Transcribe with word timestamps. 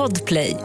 Podplay. 0.00 0.56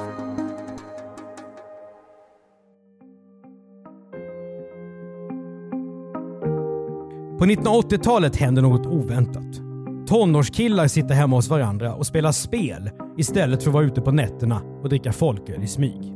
På 7.39 7.45
1980-talet 7.45 8.35
händer 8.35 8.61
något 8.61 8.85
oväntat. 8.85 9.43
Tonårskillar 10.07 10.87
sitter 10.87 11.15
hemma 11.15 11.35
hos 11.35 11.49
varandra 11.49 11.95
och 11.95 12.07
spelar 12.07 12.31
spel 12.31 12.89
istället 13.17 13.63
för 13.63 13.69
att 13.69 13.73
vara 13.73 13.83
ute 13.83 14.01
på 14.01 14.11
nätterna 14.11 14.61
och 14.81 14.89
dricka 14.89 15.13
folköl 15.13 15.63
i 15.63 15.67
smyg. 15.67 16.13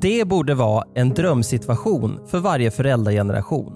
Det 0.00 0.28
borde 0.28 0.54
vara 0.54 0.84
en 0.94 1.10
drömsituation 1.10 2.20
för 2.26 2.38
varje 2.38 2.70
föräldrageneration. 2.70 3.72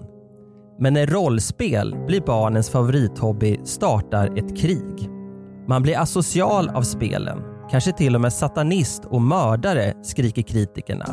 Men 0.79 0.93
när 0.93 1.07
rollspel 1.07 1.95
blir 2.07 2.21
barnens 2.21 2.69
favorithobby 2.69 3.59
startar 3.63 4.37
ett 4.37 4.57
krig. 4.57 5.09
Man 5.67 5.81
blir 5.81 5.99
asocial 5.99 6.69
av 6.69 6.81
spelen, 6.81 7.54
kanske 7.71 7.91
till 7.91 8.15
och 8.15 8.21
med 8.21 8.33
satanist 8.33 9.05
och 9.05 9.21
mördare, 9.21 9.93
skriker 10.03 10.41
kritikerna. 10.41 11.05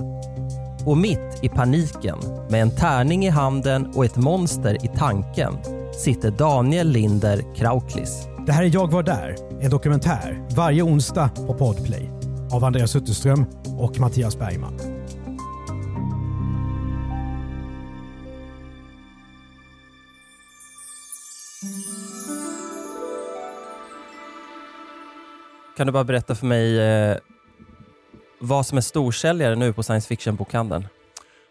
Och 0.86 0.96
mitt 0.96 1.38
i 1.42 1.48
paniken, 1.48 2.18
med 2.50 2.62
en 2.62 2.76
tärning 2.76 3.24
i 3.24 3.28
handen 3.28 3.92
och 3.94 4.04
ett 4.04 4.16
monster 4.16 4.84
i 4.84 4.88
tanken, 4.88 5.54
sitter 6.04 6.30
Daniel 6.30 6.88
Linder 6.88 7.54
Krauklis. 7.56 8.26
Det 8.46 8.52
här 8.52 8.62
är 8.62 8.70
Jag 8.74 8.92
var 8.92 9.02
där, 9.02 9.36
en 9.60 9.70
dokumentär 9.70 10.46
varje 10.56 10.82
onsdag 10.82 11.30
på 11.46 11.54
Podplay 11.54 12.10
av 12.52 12.64
Andreas 12.64 12.96
Utterström 12.96 13.46
och 13.78 14.00
Mattias 14.00 14.38
Bergman. 14.38 14.91
Kan 25.82 25.86
du 25.86 25.92
bara 25.92 26.04
berätta 26.04 26.34
för 26.34 26.46
mig 26.46 26.80
eh, 26.80 27.16
vad 28.40 28.66
som 28.66 28.78
är 28.78 28.82
storsäljare 28.82 29.54
nu 29.56 29.72
på 29.72 29.82
science 29.82 30.08
fiction-bokhandeln? 30.08 30.86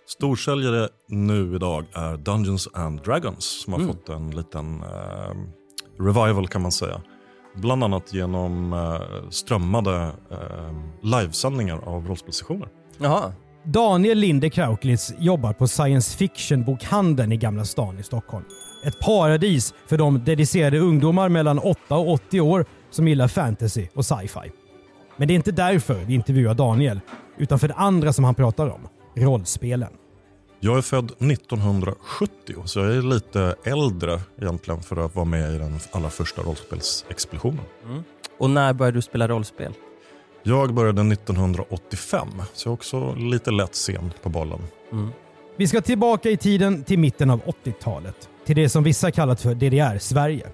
Storsäljare 0.08 0.90
nu 1.08 1.56
idag 1.56 1.86
är 1.94 2.18
Dungeons 2.18 2.68
and 2.74 3.02
Dragons 3.02 3.62
som 3.64 3.74
har 3.74 3.80
Mm. 3.80 3.92
fått 3.94 4.10
en 4.10 4.32
liten 4.32 4.82
eh, 4.84 5.36
revival 6.00 6.48
kan 6.48 6.62
man 6.62 6.72
säga. 6.72 7.02
Bland 7.56 7.84
annat 7.84 8.14
genom 8.14 8.74
eh, 8.74 9.30
strömmade 9.30 10.12
eh, 10.32 10.74
livesändningar 11.04 11.78
av 11.86 12.08
rollspelssessioner. 12.08 12.68
Jaha. 12.98 13.34
Daniel 13.64 14.18
Linde 14.18 14.50
Krauklitz 14.50 15.14
jobbar 15.20 15.54
på 15.54 15.68
science 15.68 16.18
fiction-bokhandeln 16.18 17.32
i 17.32 17.38
Gamla 17.38 17.66
stan 17.66 18.00
i 18.00 18.04
Stockholm. 18.04 18.46
Ett 18.84 19.00
paradis 19.00 19.74
för 19.88 19.98
de 19.98 20.24
dedicerade 20.26 20.80
ungdomar 20.80 21.30
mellan 21.30 21.60
8 21.60 21.96
och 21.98 22.10
80 22.14 22.42
år 22.42 22.66
som 22.92 23.08
gillar 23.08 23.28
fantasy 23.28 23.88
och 23.94 24.06
sci-fi. 24.06 24.52
Men 25.18 25.28
det 25.28 25.34
är 25.34 25.36
inte 25.36 25.52
därför 25.52 26.06
vi 26.06 26.14
intervjuar 26.14 26.54
Daniel, 26.54 27.00
utan 27.38 27.60
för 27.60 27.68
det 27.68 27.74
andra 27.74 28.14
som 28.14 28.24
han 28.24 28.36
pratar 28.36 28.70
om, 28.70 28.88
rollspelen. 29.16 29.90
Jag 30.60 30.78
är 30.78 30.82
född 30.82 31.06
1970 31.06 32.56
så 32.66 32.80
jag 32.80 32.96
är 32.96 33.02
lite 33.02 33.56
äldre 33.64 34.20
egentligen 34.42 34.82
för 34.82 35.06
att 35.06 35.16
vara 35.16 35.26
med 35.26 35.56
i 35.56 35.58
den 35.58 35.80
allra 35.92 36.10
första 36.10 36.42
rollspelsexpeditionen. 36.42 37.66
Och 38.40 38.50
när 38.50 38.74
började 38.74 38.98
du 38.98 39.02
spela 39.02 39.28
rollspel? 39.28 39.74
Jag 40.44 40.74
började 40.74 41.02
1985 41.02 42.28
så 42.54 42.68
jag 42.68 42.72
är 42.72 42.74
också 42.74 43.16
lite 43.16 43.52
lätt 43.52 43.76
sen 43.76 44.14
på 44.24 44.30
bollen. 44.30 44.60
Vi 45.58 45.68
ska 45.68 45.82
tillbaka 45.82 46.30
i 46.30 46.38
tiden 46.38 46.84
till 46.84 47.00
mitten 47.00 47.30
av 47.30 47.42
80-talet. 47.44 48.30
Till 48.46 48.56
det 48.56 48.70
som 48.70 48.84
vissa 48.84 49.12
kallat 49.12 49.42
för 49.42 49.56
DDR-Sverige. 49.56 50.48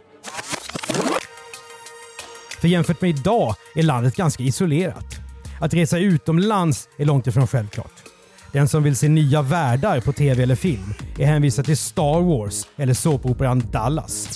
För 2.61 2.67
jämfört 2.67 3.01
med 3.01 3.09
idag 3.09 3.55
är 3.75 3.83
landet 3.83 4.15
ganska 4.15 4.43
isolerat. 4.43 5.15
Att 5.59 5.73
resa 5.73 5.99
utomlands 5.99 6.89
är 6.97 7.05
långt 7.05 7.27
ifrån 7.27 7.47
självklart. 7.47 8.03
Den 8.51 8.67
som 8.67 8.83
vill 8.83 8.95
se 8.95 9.09
nya 9.09 9.41
världar 9.41 10.01
på 10.01 10.13
tv 10.13 10.43
eller 10.43 10.55
film 10.55 10.93
är 11.17 11.25
hänvisad 11.25 11.65
till 11.65 11.77
Star 11.77 12.21
Wars 12.21 12.67
eller 12.77 12.93
såpoperan 12.93 13.63
Dallas. 13.71 14.27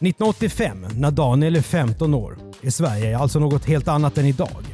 1985, 0.00 0.86
när 0.94 1.10
Daniel 1.10 1.56
är 1.56 1.62
15 1.62 2.14
år, 2.14 2.38
är 2.62 2.70
Sverige 2.70 3.18
alltså 3.18 3.38
något 3.38 3.64
helt 3.64 3.88
annat 3.88 4.18
än 4.18 4.26
idag. 4.26 4.64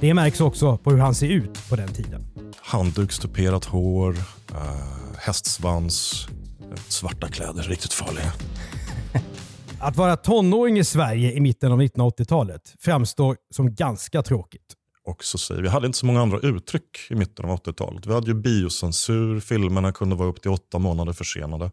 Det 0.00 0.14
märks 0.14 0.40
också 0.40 0.76
på 0.76 0.90
hur 0.90 0.98
han 0.98 1.14
ser 1.14 1.28
ut 1.28 1.68
på 1.68 1.76
den 1.76 1.88
tiden. 1.88 2.26
Handdukstuperat 2.56 3.64
hår, 3.64 4.16
eh, 4.50 4.58
hästsvans, 5.18 6.26
eh, 6.60 6.80
svarta 6.88 7.28
kläder, 7.28 7.62
riktigt 7.62 7.92
farliga. 7.92 8.32
Att 9.84 9.96
vara 9.96 10.16
tonåring 10.16 10.78
i 10.78 10.84
Sverige 10.84 11.32
i 11.32 11.40
mitten 11.40 11.72
av 11.72 11.82
1980-talet 11.82 12.74
framstår 12.78 13.36
som 13.50 13.74
ganska 13.74 14.22
tråkigt. 14.22 14.74
också 15.04 15.38
säger. 15.38 15.62
Vi 15.62 15.68
hade 15.68 15.86
inte 15.86 15.98
så 15.98 16.06
många 16.06 16.22
andra 16.22 16.38
uttryck 16.38 16.98
i 17.10 17.14
mitten 17.14 17.44
av 17.44 17.58
80-talet. 17.58 18.06
Vi 18.06 18.14
hade 18.14 18.26
ju 18.26 18.34
biocensur, 18.34 19.40
filmerna 19.40 19.92
kunde 19.92 20.16
vara 20.16 20.28
upp 20.28 20.42
till 20.42 20.50
åtta 20.50 20.78
månader 20.78 21.12
försenade. 21.12 21.64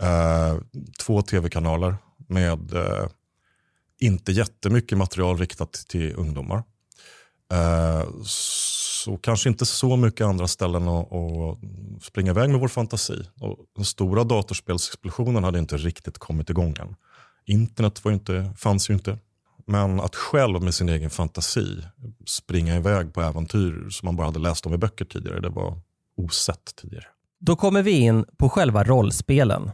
Eh, 0.00 0.58
två 1.00 1.22
tv-kanaler 1.22 1.96
med 2.28 2.74
eh, 2.74 3.06
inte 4.00 4.32
jättemycket 4.32 4.98
material 4.98 5.38
riktat 5.38 5.72
till 5.72 6.14
ungdomar. 6.16 6.62
Eh, 7.52 8.04
så 9.04 9.16
kanske 9.16 9.48
inte 9.48 9.66
så 9.66 9.96
mycket 9.96 10.26
andra 10.26 10.48
ställen 10.48 10.88
att, 10.88 11.12
att 11.12 11.58
springa 12.02 12.30
iväg 12.30 12.50
med 12.50 12.60
vår 12.60 12.68
fantasi. 12.68 13.28
Och 13.40 13.56
den 13.76 13.84
stora 13.84 14.24
datorspelsexplosionen 14.24 15.44
hade 15.44 15.58
inte 15.58 15.76
riktigt 15.76 16.18
kommit 16.18 16.50
igång 16.50 16.74
än. 16.80 16.96
Internet 17.46 18.04
var 18.04 18.12
inte, 18.12 18.52
fanns 18.56 18.90
ju 18.90 18.94
inte. 18.94 19.18
Men 19.66 20.00
att 20.00 20.14
själv 20.14 20.62
med 20.62 20.74
sin 20.74 20.88
egen 20.88 21.10
fantasi 21.10 21.82
springa 22.26 22.76
iväg 22.76 23.14
på 23.14 23.22
äventyr 23.22 23.88
som 23.90 24.06
man 24.06 24.16
bara 24.16 24.26
hade 24.26 24.38
läst 24.38 24.66
om 24.66 24.74
i 24.74 24.78
böcker 24.78 25.04
tidigare, 25.04 25.40
det 25.40 25.48
var 25.48 25.80
osett 26.16 26.76
tidigare. 26.76 27.06
Då 27.40 27.56
kommer 27.56 27.82
vi 27.82 27.90
in 27.90 28.24
på 28.38 28.48
själva 28.48 28.84
rollspelen. 28.84 29.70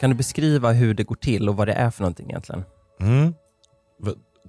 Kan 0.00 0.10
du 0.10 0.16
beskriva 0.16 0.72
hur 0.72 0.94
det 0.94 1.04
går 1.04 1.14
till 1.14 1.48
och 1.48 1.56
vad 1.56 1.68
det 1.68 1.72
är 1.72 1.90
för 1.90 2.02
någonting 2.02 2.30
egentligen? 2.30 2.64
Mm. 3.00 3.34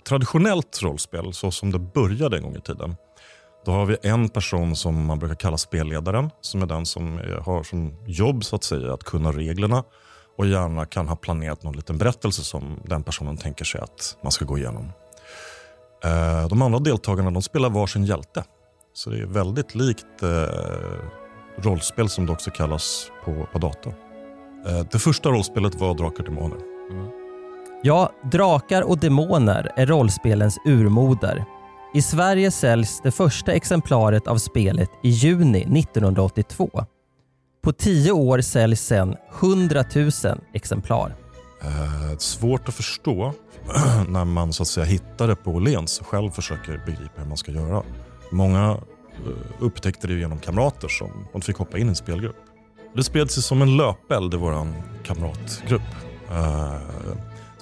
Traditionellt 0.07 0.79
rollspel, 0.83 1.33
så 1.33 1.51
som 1.51 1.71
det 1.71 1.79
började 1.79 2.37
en 2.37 2.43
gång 2.43 2.55
i 2.55 2.61
tiden, 2.61 2.95
då 3.65 3.71
har 3.71 3.85
vi 3.85 3.97
en 4.01 4.29
person 4.29 4.75
som 4.75 5.05
man 5.05 5.19
brukar 5.19 5.35
kalla 5.35 5.57
spelledaren, 5.57 6.29
som 6.41 6.61
är 6.61 6.65
den 6.65 6.85
som 6.85 7.19
eh, 7.19 7.43
har 7.45 7.63
som 7.63 7.95
jobb 8.05 8.43
så 8.43 8.55
att 8.55 8.63
säga 8.63 8.93
att 8.93 9.03
kunna 9.03 9.31
reglerna 9.31 9.83
och 10.37 10.47
gärna 10.47 10.85
kan 10.85 11.07
ha 11.07 11.15
planerat 11.15 11.63
någon 11.63 11.75
liten 11.75 11.97
berättelse 11.97 12.43
som 12.43 12.79
den 12.85 13.03
personen 13.03 13.37
tänker 13.37 13.65
sig 13.65 13.81
att 13.81 14.17
man 14.23 14.31
ska 14.31 14.45
gå 14.45 14.57
igenom. 14.57 14.91
Eh, 16.03 16.47
de 16.47 16.61
andra 16.61 16.79
deltagarna 16.79 17.31
de 17.31 17.41
spelar 17.41 17.69
varsin 17.69 18.05
hjälte. 18.05 18.43
Så 18.93 19.09
det 19.09 19.19
är 19.21 19.25
väldigt 19.25 19.75
likt 19.75 20.23
eh, 20.23 21.03
rollspel 21.57 22.09
som 22.09 22.25
det 22.25 22.31
också 22.31 22.51
kallas 22.51 23.11
på, 23.25 23.47
på 23.51 23.59
datorn. 23.59 23.93
Eh, 24.67 24.85
Det 24.91 24.99
första 24.99 25.29
rollspelet 25.29 25.75
var 25.75 25.93
Drakar 25.93 26.23
och 26.23 26.29
Demoner. 26.29 26.57
Mm. 26.91 27.07
Ja, 27.83 28.11
Drakar 28.31 28.81
och 28.81 28.97
Demoner 28.97 29.71
är 29.75 29.85
rollspelens 29.85 30.57
urmoder. 30.65 31.45
I 31.93 32.01
Sverige 32.01 32.51
säljs 32.51 33.01
det 33.03 33.11
första 33.11 33.51
exemplaret 33.51 34.27
av 34.27 34.37
spelet 34.37 34.89
i 35.03 35.09
juni 35.09 35.79
1982. 35.79 36.85
På 37.63 37.73
tio 37.73 38.11
år 38.11 38.41
säljs 38.41 38.81
sedan 38.81 39.15
100 39.41 39.83
000 39.95 40.11
exemplar. 40.53 41.15
Eh, 41.61 42.17
svårt 42.17 42.69
att 42.69 42.75
förstå 42.75 43.33
när 44.07 44.25
man 44.25 44.53
så 44.53 44.63
att 44.63 44.67
säga 44.67 44.85
hittar 44.85 45.27
det 45.27 45.35
på 45.35 45.51
Åhléns 45.51 45.99
och 45.99 46.07
själv 46.07 46.31
försöker 46.31 46.81
begripa 46.85 47.21
hur 47.21 47.27
man 47.27 47.37
ska 47.37 47.51
göra. 47.51 47.83
Många 48.31 48.69
eh, 48.69 49.31
upptäckte 49.59 50.07
det 50.07 50.13
genom 50.13 50.39
kamrater 50.39 50.87
som 50.87 51.27
de 51.31 51.41
fick 51.41 51.57
hoppa 51.57 51.77
in 51.77 51.87
i 51.87 51.89
en 51.89 51.95
spelgrupp. 51.95 52.37
Det 52.95 53.03
spred 53.03 53.31
sig 53.31 53.43
som 53.43 53.61
en 53.61 53.77
löpeld 53.77 54.33
i 54.33 54.37
vår 54.37 54.67
kamratgrupp. 55.03 55.81
Eh, 56.31 56.75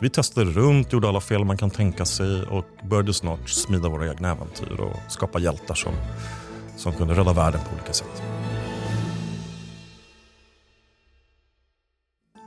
vi 0.01 0.09
testade 0.09 0.51
runt, 0.51 0.93
gjorde 0.93 1.07
alla 1.07 1.21
fel 1.21 1.45
man 1.45 1.57
kan 1.57 1.69
tänka 1.69 2.05
sig 2.05 2.43
och 2.43 2.65
började 2.83 3.13
snart 3.13 3.49
smida 3.49 3.89
våra 3.89 4.09
egna 4.09 4.31
äventyr 4.31 4.79
och 4.79 5.11
skapa 5.11 5.39
hjältar 5.39 5.75
som, 5.75 5.93
som 6.77 6.93
kunde 6.93 7.13
rädda 7.13 7.33
världen 7.33 7.61
på 7.69 7.75
olika 7.75 7.93
sätt. 7.93 8.21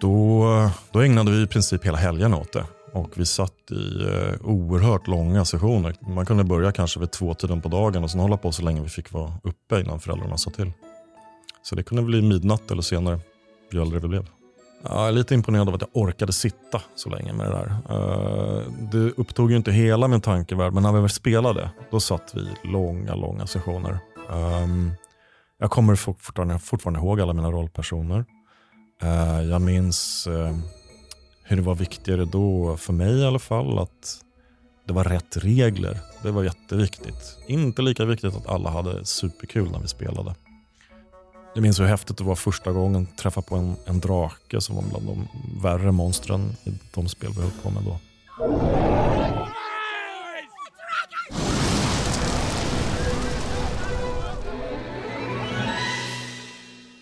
Då, 0.00 0.70
då 0.92 1.00
ägnade 1.00 1.30
vi 1.30 1.42
i 1.42 1.46
princip 1.46 1.86
hela 1.86 1.98
helgen 1.98 2.34
åt 2.34 2.52
det. 2.52 2.64
Och 2.92 3.10
vi 3.14 3.26
satt 3.26 3.70
i 3.70 4.02
eh, 4.02 4.46
oerhört 4.46 5.06
långa 5.06 5.44
sessioner. 5.44 5.94
Man 6.00 6.26
kunde 6.26 6.44
börja 6.44 6.72
kanske 6.72 7.00
vid 7.00 7.10
två 7.10 7.34
tiden 7.34 7.60
på 7.60 7.68
dagen 7.68 8.04
och 8.04 8.10
sen 8.10 8.20
hålla 8.20 8.36
på 8.36 8.52
så 8.52 8.62
länge 8.62 8.82
vi 8.82 8.88
fick 8.88 9.12
vara 9.12 9.32
uppe 9.42 9.80
innan 9.80 10.00
föräldrarna 10.00 10.36
sa 10.36 10.50
till. 10.50 10.72
Så 11.62 11.74
det 11.74 11.82
kunde 11.82 12.02
bli 12.02 12.22
midnatt 12.22 12.70
eller 12.70 12.82
senare, 12.82 13.20
ju 13.72 13.82
äldre 13.82 13.98
vi 13.98 14.08
blev. 14.08 14.26
Ja, 14.84 14.98
jag 15.00 15.08
är 15.08 15.12
lite 15.12 15.34
imponerad 15.34 15.68
av 15.68 15.74
att 15.74 15.80
jag 15.80 15.90
orkade 15.92 16.32
sitta 16.32 16.82
så 16.94 17.10
länge 17.10 17.32
med 17.32 17.46
det 17.46 17.52
där. 17.52 17.76
Eh, 17.90 18.72
det 18.92 19.12
upptog 19.16 19.50
ju 19.50 19.56
inte 19.56 19.72
hela 19.72 20.08
min 20.08 20.20
tankevärld, 20.20 20.72
men 20.72 20.82
när 20.82 20.92
vi 20.92 21.00
väl 21.00 21.10
spelade, 21.10 21.70
då 21.90 22.00
satt 22.00 22.32
vi 22.34 22.40
i 22.40 22.72
långa, 22.72 23.14
långa 23.14 23.46
sessioner. 23.46 23.98
Ehm, 24.30 24.92
jag 25.58 25.70
kommer 25.70 25.96
fortfarande, 25.96 26.58
fortfarande 26.58 27.00
ihåg 27.00 27.20
alla 27.20 27.32
mina 27.32 27.50
rollpersoner. 27.50 28.24
Eh, 29.02 29.42
jag 29.42 29.60
minns 29.62 30.26
eh, 30.26 30.56
hur 31.44 31.56
det 31.56 31.62
var 31.62 31.74
viktigare 31.74 32.24
då, 32.24 32.76
för 32.76 32.92
mig 32.92 33.20
i 33.20 33.26
alla 33.26 33.38
fall, 33.38 33.78
att 33.78 34.22
det 34.86 34.92
var 34.92 35.04
rätt 35.04 35.36
regler. 35.36 35.98
Det 36.22 36.30
var 36.30 36.44
jätteviktigt. 36.44 37.38
Inte 37.46 37.82
lika 37.82 38.04
viktigt 38.04 38.36
att 38.36 38.46
alla 38.46 38.70
hade 38.70 39.04
superkul 39.04 39.70
när 39.70 39.80
vi 39.80 39.88
spelade. 39.88 40.34
Jag 41.54 41.62
minns 41.62 41.80
hur 41.80 41.84
häftigt 41.84 42.18
det 42.18 42.24
var 42.24 42.34
första 42.34 42.72
gången 42.72 43.08
att 43.12 43.18
träffa 43.18 43.42
på 43.42 43.56
en, 43.56 43.76
en 43.86 44.00
drake 44.00 44.60
som 44.60 44.76
var 44.76 44.82
bland 44.82 45.06
de 45.06 45.28
värre 45.62 45.92
monstren 45.92 46.56
i 46.64 46.70
de 46.94 47.08
spel 47.08 47.30
vi 47.36 47.42
höll 47.42 47.50
på 47.62 47.70
med 47.70 47.82
då. 47.82 47.98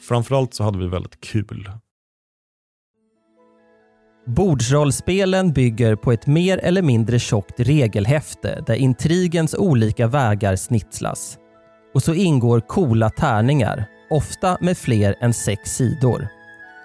Framförallt 0.09 0.55
så 0.55 0.65
hade 0.65 0.79
vi 0.79 0.89
väldigt 0.89 1.21
kul. 1.21 1.71
Bordsrollspelen 4.27 5.53
bygger 5.53 5.97
på 5.97 6.13
ett 6.13 6.27
mer 6.27 6.59
eller 6.59 6.83
mindre 6.83 7.19
tjockt 7.19 7.61
regelhäfte 7.61 8.65
där 8.67 8.75
intrigens 8.75 9.55
olika 9.55 10.07
vägar 10.07 10.57
snitslas. 10.57 11.39
Och 11.95 12.03
så 12.03 12.15
ingår 12.15 12.61
coola 12.61 13.11
tärningar, 13.11 13.87
ofta 14.11 14.59
med 14.61 14.79
fler 14.79 15.15
än 15.21 15.35
sex 15.35 15.77
sidor. 15.77 16.29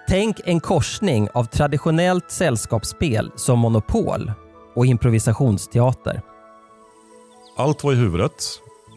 Tänk 0.08 0.40
en 0.44 0.60
korsning 0.60 1.28
av 1.34 1.44
traditionellt 1.44 2.30
sällskapsspel 2.30 3.30
som 3.36 3.58
Monopol 3.58 4.32
och 4.74 4.86
improvisationsteater. 4.86 6.22
Allt 7.56 7.84
var 7.84 7.92
i 7.92 7.96
huvudet. 7.96 8.44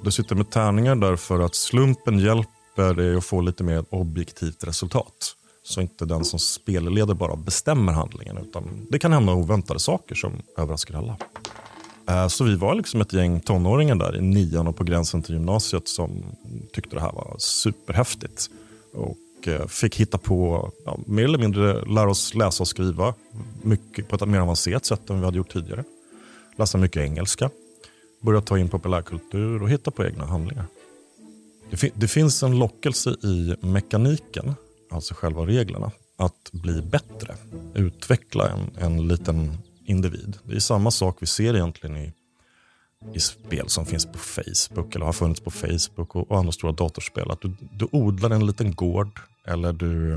Du 0.04 0.12
sitter 0.12 0.36
med 0.36 0.52
tärningar 0.52 0.96
därför 0.96 1.40
att 1.40 1.56
slumpen 1.56 2.20
hjälper 2.20 2.94
dig 2.94 3.18
att 3.18 3.26
få 3.26 3.42
lite 3.42 3.64
mer 3.64 3.86
objektivt 3.90 4.64
resultat. 4.64 5.36
Så 5.64 5.82
inte 5.82 6.06
den 6.06 6.26
som 6.26 6.40
spelleder 6.40 7.14
bara 7.14 7.36
bestämmer 7.36 7.94
handlingen 7.94 8.38
utan 8.38 8.88
det 8.90 9.00
kan 9.00 9.14
hända 9.14 9.34
oväntade 9.34 9.80
saker 9.80 10.16
som 10.16 10.42
överraskar 10.58 10.98
alla. 10.98 11.18
Eh, 12.10 12.28
så 12.28 12.44
vi 12.44 12.56
var 12.56 12.76
liksom 12.76 13.02
ett 13.02 13.14
gäng 13.14 13.40
tonåringar 13.40 13.96
där 13.96 14.18
i 14.18 14.22
nian 14.22 14.68
och 14.68 14.76
på 14.76 14.84
gränsen 14.84 15.22
till 15.22 15.34
gymnasiet 15.34 15.88
som 15.88 16.24
tyckte 16.74 16.96
det 16.96 17.02
här 17.02 17.12
var 17.12 17.36
superhäftigt. 17.38 18.50
Och 18.94 19.48
eh, 19.48 19.68
fick 19.68 19.96
hitta 19.96 20.18
på, 20.18 20.72
ja, 20.86 21.00
mer 21.06 21.24
eller 21.24 21.38
mindre 21.38 21.86
lära 21.86 22.10
oss 22.10 22.36
läsa 22.36 22.64
och 22.64 22.68
skriva 22.68 23.14
mycket 23.62 24.08
på 24.08 24.16
ett 24.16 24.28
mer 24.28 24.40
avancerat 24.40 24.86
sätt 24.86 25.10
än 25.10 25.20
vi 25.20 25.26
hade 25.26 25.38
gjort 25.38 25.54
tidigare. 25.54 25.84
Läsa 26.58 26.78
mycket 26.78 27.02
engelska, 27.02 27.50
börja 28.22 28.42
ta 28.42 28.58
in 28.58 28.70
populärkultur 28.70 29.64
och 29.64 29.70
hitta 29.70 29.92
på 29.92 30.06
egna 30.06 30.26
handlingar. 30.26 30.66
Det, 31.70 31.78
fin 31.78 31.92
det 31.96 32.08
finns 32.08 32.44
en 32.44 32.60
lockelse 32.60 33.10
i 33.10 33.56
mekaniken, 33.62 34.54
alltså 34.92 35.14
själva 35.14 35.46
reglerna, 35.46 35.92
att 36.18 36.50
bli 36.52 36.82
bättre. 36.82 37.36
Utveckla 37.74 38.50
en, 38.50 38.70
en 38.78 39.08
liten 39.08 39.58
individ. 39.90 40.38
Det 40.44 40.56
är 40.56 40.60
samma 40.60 40.92
sak 40.92 41.18
vi 41.20 41.28
ser 41.28 41.54
egentligen 41.54 41.98
i, 41.98 42.14
i 43.14 43.20
spel 43.20 43.70
som 43.70 43.86
finns 43.86 44.06
på 44.06 44.18
Facebook 44.18 44.96
eller 44.96 45.06
har 45.06 45.14
funnits 45.14 45.42
på 45.42 45.52
Facebook 45.52 46.16
och, 46.16 46.32
och 46.32 46.38
andra 46.38 46.52
stora 46.52 46.72
datorspel. 46.72 47.32
Att 47.32 47.42
du, 47.42 47.54
du 47.72 47.88
odlar 47.92 48.30
en 48.30 48.46
liten 48.46 48.74
gård 48.74 49.20
eller 49.48 49.74
du, 49.74 50.14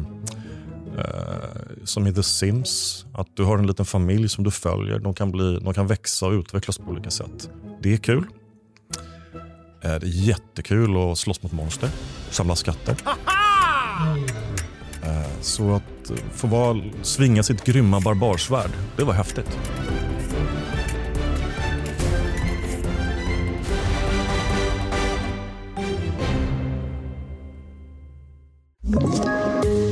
eh, 0.99 1.85
som 1.85 2.07
i 2.07 2.15
The 2.15 2.23
Sims, 2.23 3.07
att 3.15 3.37
du 3.37 3.45
har 3.45 3.59
en 3.59 3.67
liten 3.67 3.85
familj 3.85 4.29
som 4.29 4.45
du 4.45 4.51
följer. 4.51 4.99
De 4.99 5.15
kan, 5.15 5.31
bli, 5.31 5.59
de 5.59 5.75
kan 5.75 5.87
växa 5.87 6.27
och 6.27 6.33
utvecklas 6.33 6.79
på 6.79 6.91
olika 6.91 7.11
sätt. 7.11 7.51
Det 7.83 7.93
är 7.93 7.97
kul. 7.97 8.25
Eh, 9.83 9.95
det 9.95 10.07
är 10.07 10.29
jättekul 10.29 10.97
att 10.97 11.19
slåss 11.19 11.43
mot 11.43 11.53
monster, 11.53 11.91
samla 12.31 12.57
skatter. 12.57 12.97
Eh, 15.03 15.41
så 15.41 15.75
att 15.75 16.11
eh, 16.11 16.17
få 16.35 16.47
vara, 16.47 16.83
svinga 17.03 17.43
sitt 17.43 17.65
grymma 17.65 18.01
barbarsvärd, 18.01 18.71
det 18.97 19.05
var 19.05 19.15
häftigt. 19.15 19.59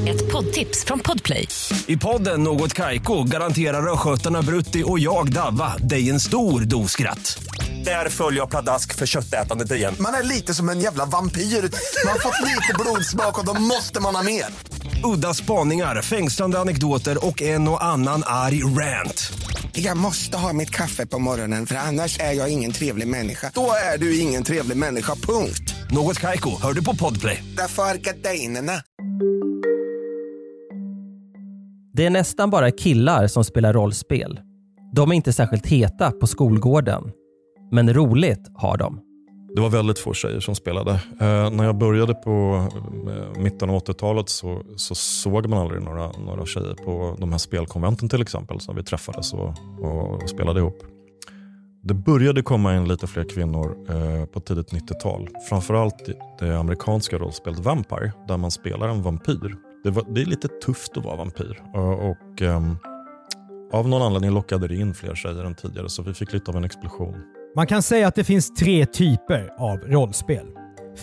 Ett 0.08 0.32
poddtips 0.32 0.84
från 0.84 1.00
Podplay. 1.00 1.48
I 1.86 1.96
podden 1.96 2.42
Något 2.42 2.74
Kaiko 2.74 3.24
garanterar 3.24 3.92
östgötarna 3.92 4.42
Brutti 4.42 4.82
och 4.86 4.98
jag, 4.98 5.32
Davva, 5.32 5.76
dig 5.76 6.10
en 6.10 6.20
stor 6.20 6.60
dos 6.60 6.92
skratt. 6.92 7.42
Där 7.84 8.08
följer 8.08 8.40
jag 8.40 8.50
pladask 8.50 8.94
för 8.94 9.06
köttätandet 9.06 9.72
igen. 9.72 9.94
Man 10.00 10.14
är 10.14 10.22
lite 10.22 10.54
som 10.54 10.68
en 10.68 10.80
jävla 10.80 11.04
vampyr. 11.04 11.42
Man 11.42 12.12
har 12.12 12.18
fått 12.18 12.48
lite 12.48 12.74
blodsmak 12.78 13.38
och 13.38 13.46
då 13.46 13.60
måste 13.60 14.00
man 14.00 14.14
ha 14.14 14.22
mer. 14.22 14.69
Udda 15.04 15.34
spaningar, 15.34 16.02
fängslande 16.02 16.58
anekdoter 16.58 17.26
och 17.26 17.42
en 17.42 17.68
och 17.68 17.84
annan 17.84 18.22
arg 18.26 18.64
rant. 18.64 19.32
Jag 19.72 19.96
måste 19.96 20.36
ha 20.36 20.52
mitt 20.52 20.70
kaffe 20.70 21.06
på 21.06 21.18
morgonen 21.18 21.66
för 21.66 21.74
annars 21.74 22.20
är 22.20 22.32
jag 22.32 22.52
ingen 22.52 22.72
trevlig 22.72 23.08
människa. 23.08 23.50
Då 23.54 23.70
är 23.94 23.98
du 23.98 24.18
ingen 24.18 24.42
trevlig 24.42 24.76
människa, 24.76 25.14
punkt. 25.14 25.74
Något 25.90 26.18
Kaiko, 26.18 26.50
hör 26.62 26.72
du 26.72 26.84
på 26.84 26.96
Podplay. 26.96 27.44
Därför 27.56 27.82
är 27.82 27.94
gardinerna. 27.94 28.72
Det 31.92 32.06
är 32.06 32.10
nästan 32.10 32.50
bara 32.50 32.70
killar 32.70 33.26
som 33.26 33.44
spelar 33.44 33.72
rollspel. 33.72 34.40
De 34.94 35.10
är 35.10 35.14
inte 35.14 35.32
särskilt 35.32 35.66
heta 35.66 36.10
på 36.10 36.26
skolgården. 36.26 37.02
Men 37.72 37.94
roligt 37.94 38.50
har 38.54 38.76
de. 38.76 39.00
Det 39.54 39.60
var 39.60 39.70
väldigt 39.70 39.98
få 39.98 40.14
tjejer 40.14 40.40
som 40.40 40.54
spelade. 40.54 40.90
Eh, 41.20 41.50
när 41.50 41.64
jag 41.64 41.78
började 41.78 42.14
på 42.14 42.66
eh, 43.08 43.42
mitten 43.42 43.70
av 43.70 43.76
80-talet 43.76 44.28
så, 44.28 44.62
så, 44.76 44.94
såg 44.94 45.48
man 45.48 45.58
aldrig 45.58 45.82
några, 45.82 46.12
några 46.12 46.46
tjejer 46.46 46.74
på 46.74 47.16
de 47.18 47.32
här 47.32 47.38
spelkonventen 47.38 48.08
till 48.08 48.22
exempel, 48.22 48.60
som 48.60 48.76
vi 48.76 48.82
träffades 48.82 49.32
och, 49.32 49.54
och 49.80 50.28
spelade 50.28 50.60
ihop. 50.60 50.82
Det 51.82 51.94
började 51.94 52.42
komma 52.42 52.76
in 52.76 52.88
lite 52.88 53.06
fler 53.06 53.24
kvinnor 53.24 53.76
eh, 53.88 54.24
på 54.24 54.40
tidigt 54.40 54.72
90-tal. 54.72 55.28
Framförallt 55.48 56.10
det 56.38 56.58
amerikanska 56.58 57.18
rollspelet 57.18 57.58
Vampire, 57.58 58.12
där 58.28 58.36
man 58.36 58.50
spelar 58.50 58.88
en 58.88 59.02
vampyr. 59.02 59.56
Det, 59.84 59.90
var, 59.90 60.04
det 60.08 60.20
är 60.20 60.26
lite 60.26 60.48
tufft 60.48 60.96
att 60.96 61.04
vara 61.04 61.16
vampyr. 61.16 61.62
Och, 61.74 62.10
och 62.10 62.42
ehm, 62.42 62.76
av 63.72 63.88
någon 63.88 64.02
anledning 64.02 64.30
lockade 64.30 64.68
det 64.68 64.76
in 64.76 64.94
fler 64.94 65.14
tjejer 65.14 65.44
än 65.44 65.54
tidigare, 65.54 65.88
så 65.88 66.02
vi 66.02 66.14
fick 66.14 66.32
lite 66.32 66.50
av 66.50 66.56
en 66.56 66.64
explosion. 66.64 67.22
Man 67.56 67.66
kan 67.66 67.82
säga 67.82 68.08
att 68.08 68.14
det 68.14 68.24
finns 68.24 68.54
tre 68.54 68.86
typer 68.86 69.50
av 69.58 69.78
rollspel. 69.78 70.46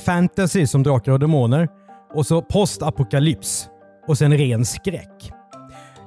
Fantasy 0.06 0.68
som 0.68 0.84
Drakar 0.84 1.12
och 1.12 1.20
Demoner 1.20 1.68
och 2.14 2.26
så 2.26 2.42
postapokalyps 2.42 3.70
och 4.08 4.18
sen 4.18 4.38
ren 4.38 4.66
skräck. 4.66 5.32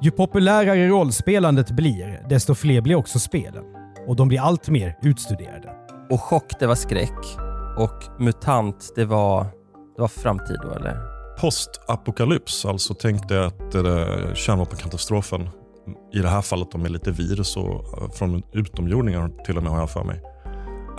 Ju 0.02 0.10
populärare 0.10 0.88
rollspelandet 0.88 1.70
blir, 1.70 2.28
desto 2.28 2.54
fler 2.54 2.80
blir 2.80 2.94
också 2.94 3.18
spelen. 3.18 3.64
Och 4.08 4.16
de 4.16 4.28
blir 4.28 4.40
allt 4.40 4.68
mer 4.68 4.98
utstuderade. 5.02 5.72
Och 6.10 6.20
chock, 6.20 6.52
det 6.58 6.66
var 6.66 6.74
skräck. 6.74 7.36
Och 7.78 8.20
mutant, 8.20 8.92
det 8.96 9.04
var, 9.04 9.44
det 9.96 10.00
var 10.00 10.08
framtid 10.08 10.56
då 10.62 10.70
eller? 10.70 10.96
Postapokalyps, 11.40 12.64
alltså 12.64 12.94
tänk 12.94 13.28
dig 13.28 13.44
att 13.44 13.72
det 13.72 14.34
kärnvapenkatastrofen 14.34 15.48
i 16.12 16.18
det 16.18 16.28
här 16.28 16.42
fallet 16.42 16.76
med 16.76 16.90
lite 16.90 17.10
virus 17.10 17.56
och 17.56 18.02
eh, 18.02 18.10
från 18.10 18.42
utomjordingar 18.52 19.30
till 19.44 19.56
och 19.56 19.62
med 19.62 19.72
har 19.72 19.78
jag 19.78 19.90
för 19.90 20.04
mig. 20.04 20.22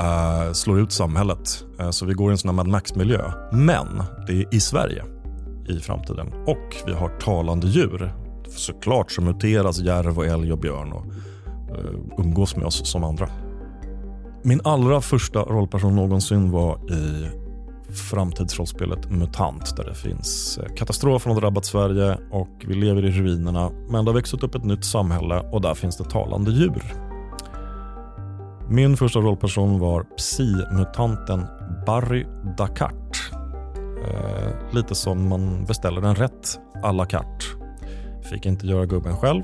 Uh, 0.02 0.54
slår 0.54 0.80
ut 0.80 0.92
samhället. 0.92 1.66
Uh, 1.82 1.90
så 1.90 2.06
vi 2.06 2.14
går 2.14 2.30
i 2.30 2.32
en 2.32 2.38
sån 2.38 2.50
här 2.50 2.56
Mad 2.56 2.68
Max-miljö. 2.68 3.32
Men 3.52 4.04
det 4.28 4.34
är 4.34 4.56
i 4.56 4.60
Sverige 4.60 5.04
i 5.70 5.80
framtiden. 5.80 6.34
Och 6.48 6.76
vi 6.86 6.94
har 6.94 7.10
talande 7.10 7.68
djur. 7.68 8.14
Såklart 8.48 9.12
så 9.12 9.22
muteras 9.22 9.80
järv 9.80 10.18
och 10.18 10.26
älg 10.26 10.52
och 10.52 10.60
björn 10.60 10.92
och 10.92 11.06
uh, 11.06 12.26
umgås 12.26 12.56
med 12.56 12.66
oss 12.66 12.92
som 12.92 13.04
andra. 13.04 13.30
Min 14.44 14.62
allra 14.64 15.02
första 15.02 15.40
rollperson 15.40 15.96
någonsin 15.96 16.52
var 16.52 16.92
i 16.92 17.30
framtidsrollspelet 17.94 19.12
MUTANT 19.12 19.78
där 19.78 19.84
det 19.84 19.96
finns 19.96 20.58
eh, 20.58 20.76
katastrofer 20.76 21.20
som 21.20 21.32
har 21.32 21.42
drabbat 21.42 21.66
Sverige 21.66 22.18
och 22.32 22.66
vi 22.68 22.74
lever 22.74 23.06
i 23.06 23.12
ruinerna. 23.12 23.72
Men 23.90 24.06
det 24.06 24.12
har 24.12 24.16
växt 24.16 24.34
upp 24.34 24.56
ett 24.56 24.64
nytt 24.64 24.86
samhälle 24.86 25.40
och 25.40 25.62
där 25.62 25.74
finns 25.74 25.98
det 25.98 26.04
talande 26.04 26.52
djur. 26.52 26.84
Min 28.70 28.98
första 28.98 29.20
rollperson 29.20 29.80
var 29.80 30.04
psi-mutanten 30.04 31.46
Barry 31.86 32.26
Dakart. 32.58 33.32
Eh, 34.08 34.74
lite 34.76 34.96
som 34.96 35.30
man 35.30 35.66
beställer 35.66 36.02
en 36.02 36.16
rätt 36.16 36.60
à 36.84 36.92
la 36.92 37.06
carte. 37.06 37.46
Fick 38.30 38.46
inte 38.46 38.68
göra 38.68 38.86
gubben 38.86 39.18
själv. 39.18 39.44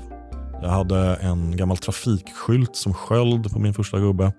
Jag 0.62 0.68
hade 0.68 1.14
en 1.14 1.56
gammal 1.56 1.76
trafikskylt 1.76 2.76
som 2.76 2.94
sköld 2.94 3.52
på 3.52 3.58
min 3.58 3.74
första 3.74 3.98
gubbe. 3.98 4.32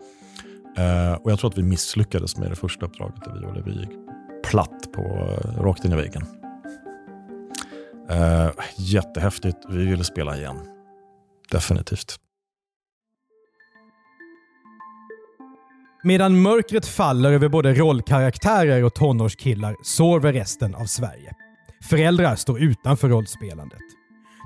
Eh, 0.77 1.13
och 1.13 1.31
Jag 1.31 1.39
tror 1.39 1.49
att 1.49 1.57
vi 1.57 1.63
misslyckades 1.63 2.37
med 2.37 2.51
det 2.51 2.55
första 2.55 2.85
uppdraget. 2.85 3.23
Där 3.23 3.33
vi, 3.33 3.41
gjorde. 3.41 3.61
vi 3.61 3.71
gick 3.71 3.89
platt 4.49 4.91
på, 4.93 5.01
eh, 5.01 5.61
rakt 5.61 5.85
in 5.85 5.91
i 5.91 5.95
väggen. 5.95 6.25
Eh, 8.09 8.49
jättehäftigt. 8.77 9.57
Vi 9.69 9.85
ville 9.85 10.03
spela 10.03 10.37
igen. 10.37 10.55
Definitivt. 11.51 12.15
Medan 16.03 16.41
mörkret 16.41 16.85
faller 16.85 17.31
över 17.31 17.49
både 17.49 17.73
rollkaraktärer 17.73 18.83
och 18.83 18.93
tonårskillar 18.93 19.75
sover 19.83 20.33
resten 20.33 20.75
av 20.75 20.85
Sverige. 20.85 21.33
Föräldrar 21.89 22.35
står 22.35 22.59
utanför 22.59 23.09
rollspelandet. 23.09 23.79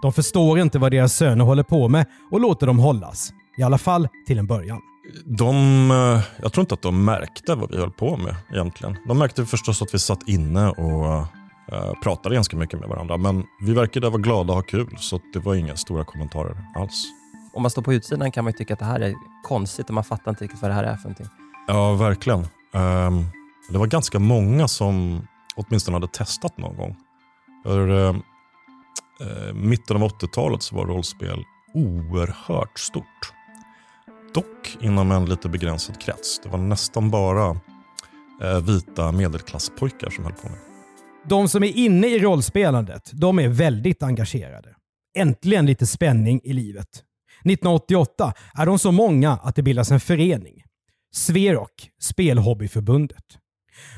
De 0.02 0.14
förstår 0.14 0.60
inte 0.60 0.80
vad 0.80 0.92
deras 0.92 1.16
söner 1.16 1.46
håller 1.46 1.64
på 1.64 1.90
med 1.90 2.06
och 2.32 2.40
låter 2.40 2.68
dem 2.68 2.80
hållas. 2.80 3.34
I 3.58 3.64
alla 3.64 3.78
fall 3.78 4.08
till 4.28 4.38
en 4.38 4.48
början. 4.48 4.80
De, 5.26 5.92
eh, 5.92 6.22
jag 6.42 6.54
tror 6.54 6.62
inte 6.62 6.74
att 6.74 6.82
de 6.82 7.06
märkte 7.06 7.56
vad 7.56 7.72
vi 7.72 7.78
höll 7.78 7.92
på 7.92 8.18
med 8.18 8.36
egentligen. 8.52 8.98
De 9.08 9.18
märkte 9.18 9.46
förstås 9.46 9.82
att 9.82 9.94
vi 9.94 10.00
satt 10.00 10.28
inne 10.28 10.70
och 10.70 11.28
uh, 11.72 11.94
pratade 12.04 12.36
ganska 12.36 12.58
mycket 12.58 12.80
med 12.80 12.90
varandra. 12.90 13.18
Men 13.18 13.44
vi 13.62 13.74
verkade 13.74 14.10
vara 14.10 14.22
glada 14.22 14.54
och 14.54 14.56
ha 14.56 14.64
kul, 14.64 14.96
så 15.00 15.20
det 15.34 15.40
var 15.40 15.56
inga 15.56 15.76
stora 15.76 16.04
kommentarer 16.04 16.58
alls. 16.76 17.06
Om 17.54 17.62
man 17.62 17.72
står 17.72 17.82
på 17.82 17.94
utsidan 17.94 18.32
kan 18.32 18.44
man 18.44 18.54
tycka 18.54 18.74
att 18.74 18.80
det 18.80 18.86
här 18.86 19.00
är 19.00 19.14
konstigt 19.44 19.88
och 19.88 19.94
man 19.94 20.04
fattar 20.04 20.32
inte 20.32 20.44
riktigt 20.44 20.62
vad 20.62 20.72
det 20.72 20.76
här 20.76 20.84
är 20.84 20.96
för 20.96 21.04
någonting. 21.04 21.28
Ja, 21.68 21.94
verkligen. 21.94 22.40
Um, 22.74 23.26
det 23.70 23.78
var 23.78 23.88
ganska 23.88 24.20
många 24.20 24.68
som 24.68 25.22
åtminstone 25.56 25.96
hade 25.96 26.08
testat 26.08 26.58
någon 26.58 26.78
gång. 26.78 26.96
För 27.64 27.90
uh, 27.90 28.16
uh, 29.22 29.54
mitten 29.54 30.04
av 30.04 30.10
80-talet 30.10 30.64
så 30.64 30.76
var 30.76 30.86
rollspel 30.86 31.44
oerhört 31.74 32.80
stort. 32.80 33.34
Dock 34.34 34.78
inom 34.82 35.12
en 35.12 35.26
lite 35.26 35.50
begränsad 35.50 36.02
krets. 36.02 36.40
Det 36.44 36.50
var 36.50 36.58
nästan 36.58 37.12
bara 37.12 37.50
eh, 38.42 38.60
vita 38.68 39.12
medelklasspojkar 39.12 40.10
som 40.10 40.24
höll 40.24 40.34
på 40.34 40.50
med. 40.50 40.58
De 41.30 41.50
som 41.50 41.64
är 41.64 41.78
inne 41.78 42.08
i 42.08 42.20
rollspelandet, 42.20 43.12
de 43.14 43.40
är 43.40 43.48
väldigt 43.48 44.04
engagerade. 44.04 44.76
Äntligen 45.18 45.66
lite 45.66 45.88
spänning 45.88 46.42
i 46.44 46.54
livet. 46.54 46.90
1988 47.46 48.34
är 48.54 48.66
de 48.66 48.80
så 48.80 48.92
många 48.92 49.32
att 49.32 49.56
det 49.56 49.64
bildas 49.64 49.92
en 49.92 50.00
förening. 50.00 50.64
Sverok, 51.16 51.90
Spelhobbyförbundet. 52.02 53.26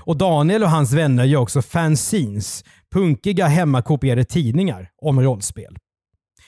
Och 0.01 0.17
Daniel 0.17 0.63
och 0.63 0.69
hans 0.69 0.93
vänner 0.93 1.23
gör 1.23 1.39
också 1.39 1.61
fanzines, 1.61 2.63
punkiga 2.91 3.47
hemmakopierade 3.47 4.23
tidningar 4.23 4.89
om 5.01 5.21
rollspel. 5.21 5.77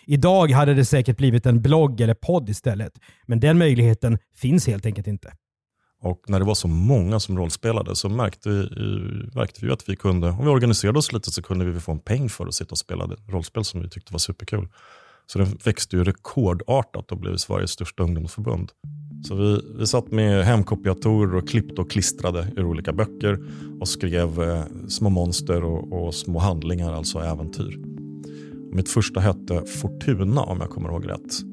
Idag 0.09 0.51
hade 0.51 0.73
det 0.73 0.85
säkert 0.85 1.17
blivit 1.17 1.45
en 1.45 1.61
blogg 1.61 2.01
eller 2.01 2.13
podd 2.13 2.49
istället, 2.49 2.93
men 3.25 3.39
den 3.39 3.57
möjligheten 3.57 4.17
finns 4.35 4.67
helt 4.67 4.85
enkelt 4.85 5.07
inte. 5.07 5.33
Och 6.01 6.21
när 6.27 6.39
det 6.39 6.45
var 6.45 6.55
så 6.55 6.67
många 6.67 7.19
som 7.19 7.37
rollspelade 7.37 7.95
så 7.95 8.09
märkte 8.09 8.49
vi, 8.49 8.59
eh, 8.59 9.35
märkte 9.35 9.65
vi 9.65 9.71
att 9.71 9.89
vi 9.89 9.95
kunde, 9.95 10.29
om 10.29 10.45
vi 10.45 10.49
organiserade 10.49 10.99
oss 10.99 11.13
lite 11.13 11.31
så 11.31 11.41
kunde 11.41 11.65
vi 11.65 11.79
få 11.79 11.91
en 11.91 11.99
peng 11.99 12.29
för 12.29 12.47
att 12.47 12.53
sitta 12.53 12.71
och 12.71 12.77
spela 12.77 13.09
rollspel 13.27 13.63
som 13.63 13.81
vi 13.81 13.89
tyckte 13.89 14.13
var 14.13 14.19
superkul. 14.19 14.67
Så 15.25 15.39
den 15.39 15.57
växte 15.63 15.95
ju 15.95 16.03
rekordartat 16.03 17.11
och 17.11 17.17
blev 17.17 17.37
Sveriges 17.37 17.71
största 17.71 18.03
ungdomsförbund. 18.03 18.71
Så 19.27 19.35
vi, 19.35 19.61
vi 19.79 19.87
satt 19.87 20.11
med 20.11 20.45
hemkopiatorer 20.45 21.35
och 21.35 21.49
klippte 21.49 21.81
och 21.81 21.91
klistrade 21.91 22.47
ur 22.57 22.65
olika 22.65 22.93
böcker 22.93 23.39
och 23.79 23.87
skrev 23.87 24.41
eh, 24.41 24.63
små 24.87 25.09
monster 25.09 25.63
och, 25.63 25.93
och 25.93 26.15
små 26.15 26.39
handlingar, 26.39 26.93
alltså 26.93 27.19
äventyr. 27.19 27.96
Mitt 28.71 28.89
första 28.89 29.19
hette 29.19 29.63
Fortuna 29.81 30.41
om 30.41 30.57
jag 30.61 30.69
kommer 30.69 30.89
ihåg 30.89 31.09
rätt. 31.09 31.43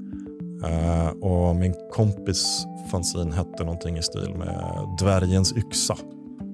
Uh, 0.65 1.09
och 1.09 1.57
min 1.57 1.75
kompis 1.93 2.67
fanzin 2.91 3.33
hette 3.33 3.65
någonting 3.65 3.99
i 3.99 4.03
stil 4.03 4.35
med 4.39 4.89
Dvärgens 5.01 5.57
yxa. 5.57 5.97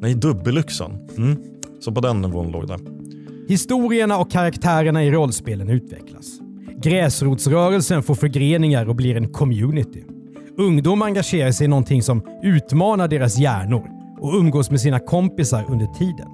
Nej, 0.00 0.14
Dubbelyxan. 0.14 1.09
Mm. 1.17 1.37
Så 1.81 1.93
på 1.93 2.00
den 2.00 2.21
nivån 2.21 2.50
låg 2.50 2.69
det. 2.69 2.79
Historierna 3.49 4.19
och 4.19 4.31
karaktärerna 4.31 5.05
i 5.05 5.11
rollspelen 5.11 5.69
utvecklas. 5.69 6.40
Gräsrotsrörelsen 6.83 8.02
får 8.02 8.14
förgreningar 8.14 8.88
och 8.88 8.97
blir 8.97 9.17
en 9.17 9.29
community. 9.29 10.05
Ungdom 10.59 11.02
engagerar 11.02 11.52
sig 11.52 11.64
i 11.64 11.69
någonting 11.69 12.02
som 12.02 12.23
utmanar 12.43 13.09
deras 13.09 13.38
hjärnor 13.38 13.88
och 14.21 14.35
umgås 14.35 14.71
med 14.71 14.81
sina 14.81 14.99
kompisar 14.99 15.64
under 15.69 15.87
tiden. 15.87 16.29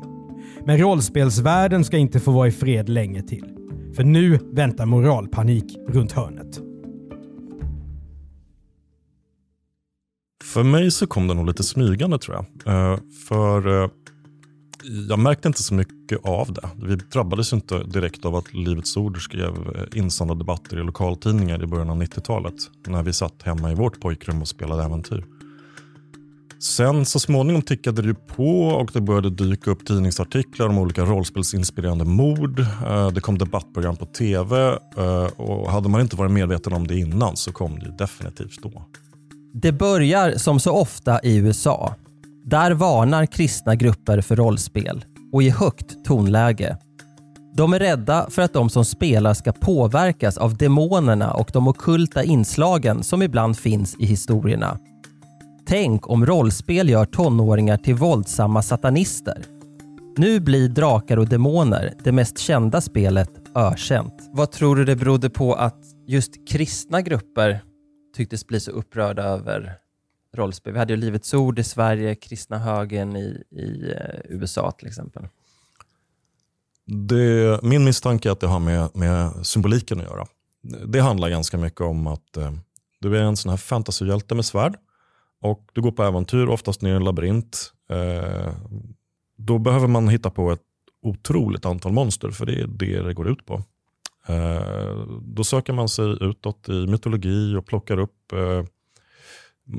Men 0.65 0.79
rollspelsvärlden 0.79 1.85
ska 1.85 1.97
inte 1.97 2.21
få 2.21 2.31
vara 2.31 2.49
i 2.49 2.53
fred 2.53 2.89
länge 2.89 3.23
till. 3.23 3.56
För 3.97 4.05
nu 4.05 4.39
väntar 4.53 4.87
moralpanik 4.87 5.77
runt 5.89 6.13
hörnet. 6.13 6.61
För 10.45 10.63
mig 10.63 10.91
så 10.91 11.07
kom 11.07 11.29
det 11.29 11.35
nog 11.35 11.47
lite 11.47 11.63
smygande 11.63 12.19
tror 12.19 12.37
jag. 12.37 12.75
Uh, 12.75 12.99
för 13.29 13.67
uh, 13.69 13.91
jag 15.09 15.19
märkte 15.19 15.49
inte 15.49 15.63
så 15.63 15.75
mycket 15.75 16.19
av 16.25 16.53
det. 16.53 16.69
Vi 16.83 16.97
drabbades 16.97 17.53
inte 17.53 17.83
direkt 17.85 18.25
av 18.25 18.37
att 18.37 18.55
Livets 18.55 18.97
Ord 18.97 19.25
skrev 19.25 19.77
eh, 19.77 19.99
insända 19.99 20.35
debatter 20.35 20.81
i 20.81 20.83
lokaltidningar 20.83 21.63
i 21.63 21.67
början 21.67 21.91
av 21.91 22.03
90-talet. 22.03 22.55
När 22.87 23.03
vi 23.03 23.13
satt 23.13 23.43
hemma 23.43 23.73
i 23.73 23.75
vårt 23.75 24.01
pojkrum 24.01 24.43
och 24.43 24.49
spelade 24.49 24.85
äventyr. 24.85 25.25
Sen 26.61 27.05
så 27.05 27.21
småningom 27.21 27.63
tickade 27.63 28.03
det 28.03 28.15
på 28.15 28.61
och 28.61 28.91
det 28.93 29.01
började 29.01 29.31
dyka 29.31 29.71
upp 29.71 29.87
tidningsartiklar 29.87 30.69
om 30.69 30.79
olika 30.79 31.03
rollspelsinspirerande 31.03 32.05
mord. 32.05 32.61
Eh, 32.61 33.09
det 33.09 33.21
kom 33.21 33.39
debattprogram 33.39 33.97
på 33.97 34.07
tv 34.07 34.79
eh, 34.97 35.25
och 35.37 35.71
hade 35.71 35.89
man 35.89 36.01
inte 36.01 36.17
varit 36.17 36.33
medveten 36.33 36.73
om 36.73 36.87
det 36.87 36.99
innan 36.99 37.37
så 37.37 37.53
kom 37.53 37.79
det 37.79 37.95
definitivt 37.99 38.63
då. 38.63 38.83
Det 39.53 39.73
börjar 39.73 40.33
som 40.33 40.61
så 40.61 40.73
ofta 40.73 41.21
i 41.21 41.37
USA. 41.37 41.95
Där 42.45 42.71
varnar 42.71 43.27
kristna 43.27 43.75
grupper 43.75 44.21
för 44.21 44.37
rollspel 44.37 45.05
och 45.33 45.43
i 45.43 45.51
högt 45.51 46.05
tonläge. 46.05 46.77
De 47.57 47.73
är 47.73 47.79
rädda 47.79 48.27
för 48.31 48.43
att 48.43 48.53
de 48.53 48.71
som 48.71 48.85
spelar 48.85 49.35
ska 49.35 49.53
påverkas 49.53 50.39
av 50.39 50.57
demonerna 50.57 51.33
och 51.33 51.51
de 51.53 51.69
okulta 51.69 52.25
inslagen 52.25 53.05
som 53.05 53.23
ibland 53.23 53.59
finns 53.59 53.97
i 53.99 54.07
historierna. 54.07 54.79
Tänk 55.69 56.11
om 56.11 56.27
rollspel 56.27 56.89
gör 56.89 57.05
tonåringar 57.05 57.77
till 57.77 57.95
våldsamma 57.95 58.63
satanister. 58.63 59.45
Nu 60.17 60.41
blir 60.41 60.69
Drakar 60.69 61.17
och 61.17 61.29
Demoner 61.29 61.95
det 62.05 62.13
mest 62.13 62.39
kända 62.39 62.81
spelet 62.81 63.31
ökänt. 63.55 64.15
Vad 64.33 64.53
tror 64.53 64.77
du 64.77 64.85
det 64.85 64.97
berodde 64.97 65.31
på 65.31 65.55
att 65.55 65.81
just 66.07 66.49
kristna 66.49 67.03
grupper 67.03 67.61
tycktes 68.17 68.47
bli 68.47 68.61
så 68.61 68.71
upprörda 68.71 69.23
över 69.23 69.75
rollspel? 70.35 70.73
Vi 70.73 70.79
hade 70.79 70.93
ju 70.93 70.97
Livets 70.97 71.35
Ord 71.35 71.59
i 71.59 71.65
Sverige, 71.65 72.15
kristna 72.15 72.59
högen 72.59 73.17
i, 73.17 73.43
i 73.51 73.93
eh, 73.93 74.21
USA 74.25 74.71
till 74.71 74.89
exempel. 74.89 75.29
Det, 76.87 77.63
min 77.63 77.85
misstanke 77.85 78.29
är 78.29 78.33
att 78.33 78.41
det 78.41 78.47
har 78.47 78.61
med, 78.61 78.91
med 78.95 79.47
symboliken 79.47 80.01
att 80.01 80.05
göra. 80.05 80.27
Det 80.87 81.01
handlar 81.01 81.29
ganska 81.29 81.59
mycket 81.59 81.81
om 81.81 82.07
att 82.07 82.37
eh, 82.37 82.53
du 83.01 83.19
är 83.19 83.23
en 83.23 83.37
sån 83.37 83.51
här 83.51 83.57
fantasyhjälte 83.57 84.35
med 84.35 84.45
svärd 84.45 84.77
och 85.43 85.71
du 85.73 85.83
går 85.83 85.93
på 85.93 86.03
äventyr, 86.03 86.47
oftast 86.47 86.83
ner 86.83 86.93
i 86.93 86.97
en 86.97 87.05
labyrint. 87.05 87.73
Eh, 87.91 88.53
då 89.37 89.59
behöver 89.59 89.87
man 89.87 90.09
hitta 90.09 90.31
på 90.31 90.51
ett 90.51 90.63
otroligt 91.03 91.65
antal 91.65 91.93
monster, 91.93 92.31
för 92.31 92.47
det 92.47 92.61
är 92.61 92.67
det 92.67 93.03
det 93.03 93.15
går 93.15 93.29
ut 93.29 93.47
på. 93.47 93.63
Eh, 94.27 95.07
då 95.21 95.45
söker 95.45 95.73
man 95.73 95.89
sig 95.89 96.17
utåt 96.21 96.69
i 96.69 96.87
mytologi 96.87 97.57
och 97.57 97.67
plockar 97.67 97.99
upp 97.99 98.33
eh, 98.33 98.65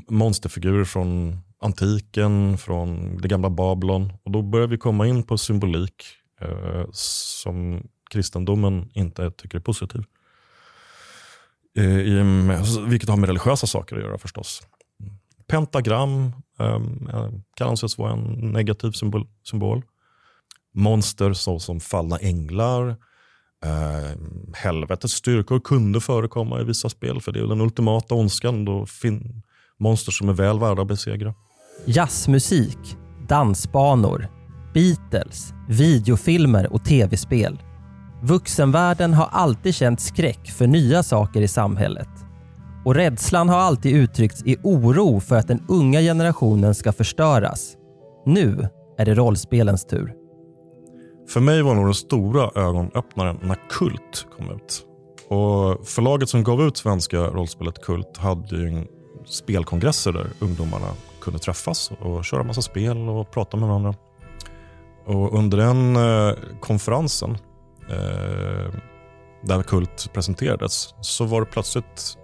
monsterfigurer 0.08 0.84
från 0.84 1.38
antiken, 1.60 2.58
från 2.58 3.18
det 3.18 3.28
gamla 3.28 3.50
Babylon. 3.50 4.12
Och 4.22 4.30
då 4.30 4.42
börjar 4.42 4.66
vi 4.66 4.78
komma 4.78 5.06
in 5.06 5.22
på 5.22 5.38
symbolik 5.38 6.04
eh, 6.40 6.86
som 6.92 7.88
kristendomen 8.10 8.90
inte 8.94 9.30
tycker 9.30 9.58
är 9.58 9.62
positiv. 9.62 10.04
Eh, 11.76 11.98
I, 11.98 12.22
vilket 12.88 13.08
har 13.08 13.16
med 13.16 13.28
religiösa 13.28 13.66
saker 13.66 13.96
att 13.96 14.02
göra 14.02 14.18
förstås 14.18 14.62
pentagram 15.48 16.32
ehm, 16.58 17.08
eh, 17.12 17.28
kan 17.56 17.68
anses 17.68 17.98
vara 17.98 18.12
en 18.12 18.52
negativ 18.52 18.90
symbol. 18.92 19.26
symbol. 19.50 19.82
Monster 20.74 21.32
såsom 21.32 21.80
fallna 21.80 22.16
änglar, 22.16 22.88
eh, 23.64 24.18
helvetets 24.54 25.14
styrkor 25.14 25.60
kunde 25.60 26.00
förekomma 26.00 26.60
i 26.60 26.64
vissa 26.64 26.88
spel, 26.88 27.20
för 27.20 27.32
det 27.32 27.40
är 27.40 27.46
den 27.46 27.60
ultimata 27.60 28.14
ondskan. 28.14 28.64
Då 28.64 28.86
fin 28.86 29.42
monster 29.78 30.12
som 30.12 30.28
är 30.28 30.32
väl 30.32 30.58
värda 30.58 30.82
att 30.82 30.88
besegra. 30.88 31.34
Jazzmusik, 31.84 32.96
dansbanor, 33.28 34.28
Beatles, 34.74 35.52
videofilmer 35.68 36.72
och 36.72 36.84
tv-spel. 36.84 37.58
Vuxenvärlden 38.22 39.14
har 39.14 39.26
alltid 39.26 39.74
känt 39.74 40.00
skräck 40.00 40.50
för 40.50 40.66
nya 40.66 41.02
saker 41.02 41.40
i 41.40 41.48
samhället. 41.48 42.27
Och 42.88 42.94
rädslan 42.94 43.48
har 43.48 43.58
alltid 43.58 43.96
uttryckts 43.96 44.42
i 44.46 44.56
oro 44.62 45.20
för 45.20 45.36
att 45.36 45.48
den 45.48 45.64
unga 45.68 46.00
generationen 46.00 46.74
ska 46.74 46.92
förstöras. 46.92 47.76
Nu 48.26 48.68
är 48.98 49.04
det 49.04 49.14
rollspelens 49.14 49.86
tur. 49.86 50.14
För 51.28 51.40
mig 51.40 51.62
var 51.62 51.74
nog 51.74 51.86
den 51.86 51.94
stora 51.94 52.50
ögonöppnaren 52.62 53.38
när 53.42 53.68
Kult 53.70 54.26
kom 54.36 54.50
ut. 54.50 54.84
Och 55.28 55.86
Förlaget 55.88 56.28
som 56.28 56.44
gav 56.44 56.62
ut 56.62 56.76
svenska 56.76 57.18
rollspelet 57.18 57.82
Kult 57.82 58.16
hade 58.16 58.56
ju 58.56 58.86
spelkongresser 59.26 60.12
där 60.12 60.26
ungdomarna 60.38 60.88
kunde 61.20 61.38
träffas 61.38 61.90
och 62.00 62.24
köra 62.24 62.42
massa 62.42 62.62
spel 62.62 63.08
och 63.08 63.30
prata 63.30 63.56
med 63.56 63.68
varandra. 63.68 63.94
Och 65.06 65.38
under 65.38 65.58
den 65.58 65.96
eh, 65.96 66.34
konferensen 66.60 67.30
eh, 67.90 68.74
där 69.42 69.62
Kult 69.62 70.10
presenterades 70.12 70.94
så 71.00 71.24
var 71.24 71.40
det 71.40 71.46
plötsligt 71.46 72.18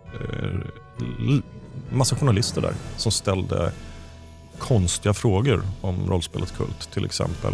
massa 1.92 2.16
journalister 2.16 2.60
där 2.60 2.74
som 2.96 3.12
ställde 3.12 3.72
konstiga 4.58 5.14
frågor 5.14 5.62
om 5.80 6.10
rollspelet 6.10 6.56
Kult. 6.56 6.90
Till 6.92 7.04
exempel, 7.04 7.52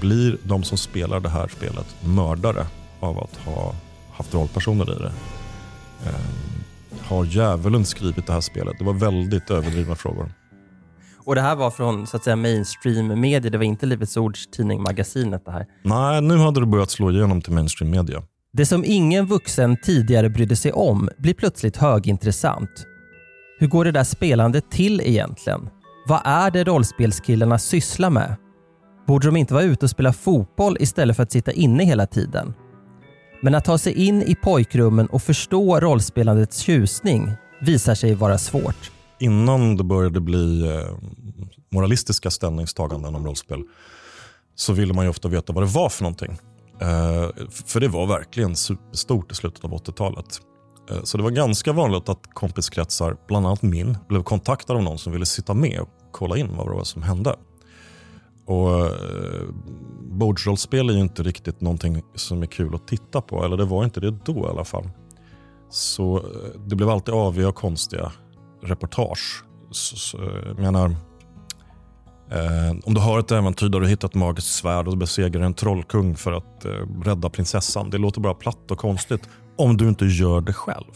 blir 0.00 0.36
de 0.42 0.62
som 0.62 0.78
spelar 0.78 1.20
det 1.20 1.28
här 1.28 1.48
spelet 1.48 1.96
mördare 2.00 2.66
av 3.00 3.18
att 3.18 3.36
ha 3.36 3.74
haft 4.12 4.34
rollpersoner 4.34 4.96
i 4.96 4.98
det? 4.98 5.12
Eh, 6.06 6.14
har 7.00 7.24
djävulen 7.24 7.84
skrivit 7.84 8.26
det 8.26 8.32
här 8.32 8.40
spelet? 8.40 8.78
Det 8.78 8.84
var 8.84 8.92
väldigt 8.92 9.50
överdrivna 9.50 9.94
frågor. 9.94 10.32
Och 11.24 11.34
det 11.34 11.40
här 11.40 11.56
var 11.56 11.70
från 11.70 12.06
så 12.06 12.16
att 12.16 12.24
säga 12.24 12.36
mainstream 12.36 13.20
media. 13.20 13.50
Det 13.50 13.58
var 13.58 13.64
inte 13.64 13.86
Livets 13.86 14.16
Ords 14.16 14.46
tidning 14.46 14.82
Magasinet 14.82 15.44
det 15.44 15.52
här. 15.52 15.66
Nej, 15.82 16.20
nu 16.20 16.36
hade 16.36 16.60
det 16.60 16.66
börjat 16.66 16.90
slå 16.90 17.10
igenom 17.10 17.42
till 17.42 17.52
mainstream 17.52 17.90
media. 17.90 18.22
Det 18.56 18.66
som 18.66 18.84
ingen 18.84 19.26
vuxen 19.26 19.76
tidigare 19.76 20.30
brydde 20.30 20.56
sig 20.56 20.72
om 20.72 21.10
blir 21.18 21.34
plötsligt 21.34 21.76
högintressant. 21.76 22.86
Hur 23.58 23.66
går 23.66 23.84
det 23.84 23.92
där 23.92 24.04
spelandet 24.04 24.70
till 24.70 25.00
egentligen? 25.00 25.68
Vad 26.06 26.20
är 26.24 26.50
det 26.50 26.64
rollspelskillarna 26.64 27.58
sysslar 27.58 28.10
med? 28.10 28.36
Borde 29.06 29.26
de 29.26 29.36
inte 29.36 29.54
vara 29.54 29.64
ute 29.64 29.86
och 29.86 29.90
spela 29.90 30.12
fotboll 30.12 30.76
istället 30.80 31.16
för 31.16 31.22
att 31.22 31.32
sitta 31.32 31.52
inne 31.52 31.84
hela 31.84 32.06
tiden? 32.06 32.54
Men 33.42 33.54
att 33.54 33.64
ta 33.64 33.78
sig 33.78 34.06
in 34.06 34.22
i 34.22 34.34
pojkrummen 34.34 35.06
och 35.06 35.22
förstå 35.22 35.80
rollspelandets 35.80 36.58
tjusning 36.58 37.32
visar 37.60 37.94
sig 37.94 38.14
vara 38.14 38.38
svårt. 38.38 38.90
Innan 39.20 39.76
det 39.76 39.84
började 39.84 40.20
bli 40.20 40.62
eh, 40.66 40.96
moralistiska 41.70 42.30
ställningstaganden 42.30 43.14
om 43.14 43.26
rollspel 43.26 43.62
så 44.54 44.72
ville 44.72 44.94
man 44.94 45.04
ju 45.04 45.10
ofta 45.10 45.28
veta 45.28 45.52
vad 45.52 45.62
det 45.62 45.70
var 45.70 45.88
för 45.88 46.02
någonting. 46.02 46.38
Eh, 46.82 47.46
för 47.50 47.80
det 47.80 47.88
var 47.88 48.06
verkligen 48.06 48.56
superstort 48.56 49.32
i 49.32 49.34
slutet 49.34 49.64
av 49.64 49.70
80-talet. 49.70 50.40
Eh, 50.90 51.02
så 51.02 51.16
det 51.16 51.22
var 51.22 51.30
ganska 51.30 51.72
vanligt 51.72 52.08
att 52.08 52.34
kompiskretsar, 52.34 53.16
bland 53.28 53.46
annat 53.46 53.62
min, 53.62 53.98
blev 54.08 54.22
kontaktade 54.22 54.78
av 54.78 54.84
någon 54.84 54.98
som 54.98 55.12
ville 55.12 55.26
sitta 55.26 55.54
med 55.54 55.80
och 55.80 55.88
kolla 56.12 56.36
in 56.36 56.56
vad 56.56 56.66
det 56.66 56.74
var 56.74 56.84
som 56.84 57.02
hände. 57.02 57.36
Och 58.46 58.80
eh, 58.80 59.48
Bordsrollspel 60.00 60.90
är 60.90 60.94
ju 60.94 61.00
inte 61.00 61.22
riktigt 61.22 61.60
någonting 61.60 62.02
som 62.14 62.42
är 62.42 62.46
kul 62.46 62.74
att 62.74 62.88
titta 62.88 63.20
på, 63.20 63.44
eller 63.44 63.56
det 63.56 63.64
var 63.64 63.84
inte 63.84 64.00
det 64.00 64.10
då 64.10 64.46
i 64.46 64.50
alla 64.50 64.64
fall. 64.64 64.90
Så 65.70 66.16
eh, 66.16 66.60
det 66.66 66.76
blev 66.76 66.88
alltid 66.88 67.14
aviga 67.14 67.48
och 67.48 67.54
konstiga 67.54 68.12
reportage. 68.62 69.44
Så, 69.70 69.96
så, 69.96 70.18
jag 70.46 70.58
menar, 70.58 70.96
eh, 72.32 72.76
om 72.84 72.94
du 72.94 73.00
har 73.00 73.18
ett 73.18 73.30
äventyr 73.30 73.68
där 73.68 73.80
du 73.80 73.88
hittar 73.88 74.08
ett 74.08 74.14
magiskt 74.14 74.54
svärd 74.54 74.88
och 74.88 74.96
besegrar 74.96 75.42
en 75.42 75.54
trollkung 75.54 76.16
för 76.16 76.32
att 76.32 76.64
eh, 76.64 76.70
rädda 77.04 77.30
prinsessan. 77.30 77.90
Det 77.90 77.98
låter 77.98 78.20
bara 78.20 78.34
platt 78.34 78.70
och 78.70 78.78
konstigt 78.78 79.28
om 79.56 79.76
du 79.76 79.88
inte 79.88 80.04
gör 80.04 80.40
det 80.40 80.52
själv. 80.52 80.92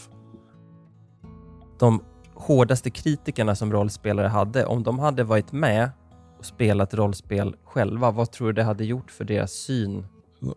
De 1.78 2.02
hårdaste 2.34 2.90
kritikerna 2.90 3.54
som 3.54 3.72
rollspelare 3.72 4.28
hade, 4.28 4.66
om 4.66 4.82
de 4.82 4.98
hade 4.98 5.24
varit 5.24 5.52
med 5.52 5.90
och 6.38 6.44
spelat 6.44 6.94
rollspel 6.94 7.56
själva, 7.64 8.10
vad 8.10 8.32
tror 8.32 8.46
du 8.46 8.52
det 8.52 8.62
hade 8.62 8.84
gjort 8.84 9.10
för 9.10 9.24
deras 9.24 9.52
syn? 9.52 10.06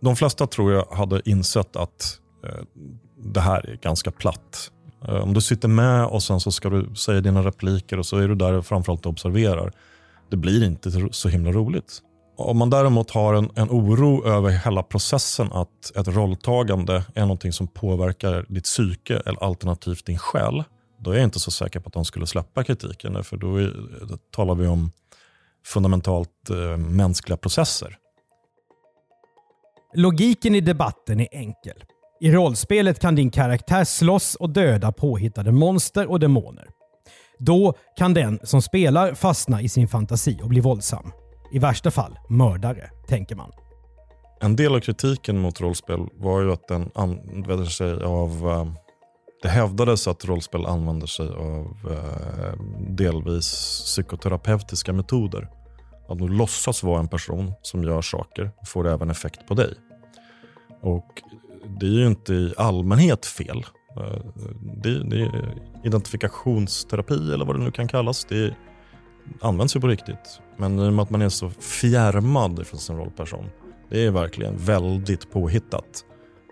De 0.02 0.16
flesta 0.16 0.48
tror 0.48 0.74
jag 0.74 0.86
hade 0.86 1.30
insett 1.30 1.76
att 1.76 2.20
eh, 2.44 2.64
det 3.18 3.40
här 3.40 3.70
är 3.70 3.76
ganska 3.76 4.12
platt. 4.12 4.72
Eh, 5.08 5.16
om 5.16 5.34
du 5.34 5.42
sitter 5.42 5.68
med 5.68 6.06
och 6.06 6.24
sen 6.24 6.40
så 6.40 6.52
ska 6.52 6.70
du 6.70 6.96
säga 6.96 7.22
dina 7.22 7.44
repliker 7.44 8.00
och 8.00 8.06
så 8.06 8.18
är 8.18 8.28
du 8.28 8.36
där 8.36 8.62
framförallt 8.62 9.06
och 9.06 9.10
observerar. 9.10 9.72
Det 10.30 10.38
blir 10.38 10.64
inte 10.64 11.10
så 11.12 11.30
himla 11.30 11.52
roligt. 11.52 12.02
Om 12.38 12.58
man 12.58 12.70
däremot 12.70 13.12
har 13.12 13.34
en, 13.34 13.50
en 13.56 13.70
oro 13.70 14.28
över 14.28 14.50
hela 14.50 14.84
processen 14.84 15.52
att 15.52 15.96
ett 15.96 16.08
rolltagande 16.08 17.06
är 17.16 17.22
någonting 17.22 17.54
som 17.54 17.68
påverkar 17.68 18.46
ditt 18.50 18.64
psyke 18.64 19.22
eller 19.26 19.44
alternativt 19.44 20.06
din 20.06 20.18
själ. 20.18 20.64
Då 21.00 21.12
är 21.12 21.16
jag 21.16 21.24
inte 21.24 21.40
så 21.40 21.52
säker 21.52 21.80
på 21.80 21.88
att 21.88 21.94
de 21.94 22.06
skulle 22.06 22.28
släppa 22.28 22.64
kritiken. 22.64 23.24
För 23.24 23.38
då, 23.38 23.58
är, 23.58 23.74
då 24.10 24.18
talar 24.36 24.56
vi 24.56 24.68
om 24.68 24.92
fundamentalt 25.66 26.50
eh, 26.50 26.78
mänskliga 26.78 27.38
processer. 27.38 27.98
Logiken 29.96 30.56
i 30.56 30.62
debatten 30.62 31.20
är 31.20 31.28
enkel. 31.32 31.84
I 32.22 32.32
rollspelet 32.32 33.00
kan 33.00 33.16
din 33.16 33.32
karaktär 33.32 33.84
slåss 33.84 34.36
och 34.36 34.50
döda 34.50 34.92
påhittade 34.92 35.52
monster 35.52 36.10
och 36.10 36.20
demoner. 36.20 36.68
Då 37.40 37.74
kan 37.98 38.14
den 38.14 38.40
som 38.44 38.62
spelar 38.62 39.14
fastna 39.14 39.62
i 39.62 39.70
sin 39.70 39.88
fantasi 39.88 40.40
och 40.44 40.50
bli 40.50 40.60
våldsam. 40.60 41.12
I 41.52 41.60
värsta 41.60 41.92
fall 41.92 42.20
mördare, 42.30 42.90
tänker 43.08 43.36
man. 43.36 43.52
En 44.42 44.56
del 44.56 44.76
av 44.76 44.80
kritiken 44.80 45.40
mot 45.40 45.62
rollspel 45.62 46.08
var 46.14 46.42
ju 46.42 46.52
att 46.52 46.68
den 46.68 46.92
använder 46.96 47.66
sig 47.66 48.04
av... 48.04 48.50
Eh, 48.50 48.74
det 49.42 49.50
hävdades 49.50 50.08
att 50.08 50.26
rollspel 50.26 50.66
använder 50.66 51.08
sig 51.08 51.28
av 51.30 51.78
eh, 51.92 52.62
delvis 52.90 53.82
psykoterapeutiska 53.86 54.94
metoder. 54.94 55.50
Att 56.10 56.18
du 56.18 56.28
låtsas 56.28 56.84
vara 56.84 57.00
en 57.00 57.08
person 57.08 57.54
som 57.62 57.84
gör 57.84 58.02
saker 58.02 58.52
får 58.66 58.88
även 58.88 59.10
effekt 59.10 59.48
på 59.48 59.54
dig. 59.54 59.74
Och 60.82 61.22
det 61.80 61.86
är 61.86 61.90
ju 61.90 62.08
inte 62.08 62.34
i 62.34 62.54
allmänhet 62.58 63.26
fel. 63.26 63.66
Eh, 63.98 64.22
det, 64.62 65.04
det 65.04 65.22
är 65.22 65.56
identifikationsterapi 65.84 67.34
eller 67.34 67.46
vad 67.46 67.56
det 67.56 67.64
nu 67.64 67.72
kan 67.72 67.88
kallas. 67.88 68.26
Det 68.26 68.56
används 69.42 69.76
ju 69.76 69.80
på 69.80 69.88
riktigt. 69.88 70.42
Men 70.58 70.80
i 70.80 70.90
och 70.90 70.94
med 70.94 71.04
att 71.04 71.10
man 71.10 71.22
är 71.22 71.30
så 71.30 71.50
fjärmad 71.50 72.68
från 72.68 72.80
sin 72.80 72.98
rollperson, 72.98 73.46
det 73.90 74.06
är 74.06 74.12
verkligen 74.12 74.58
väldigt 74.58 75.32
påhittat, 75.32 76.06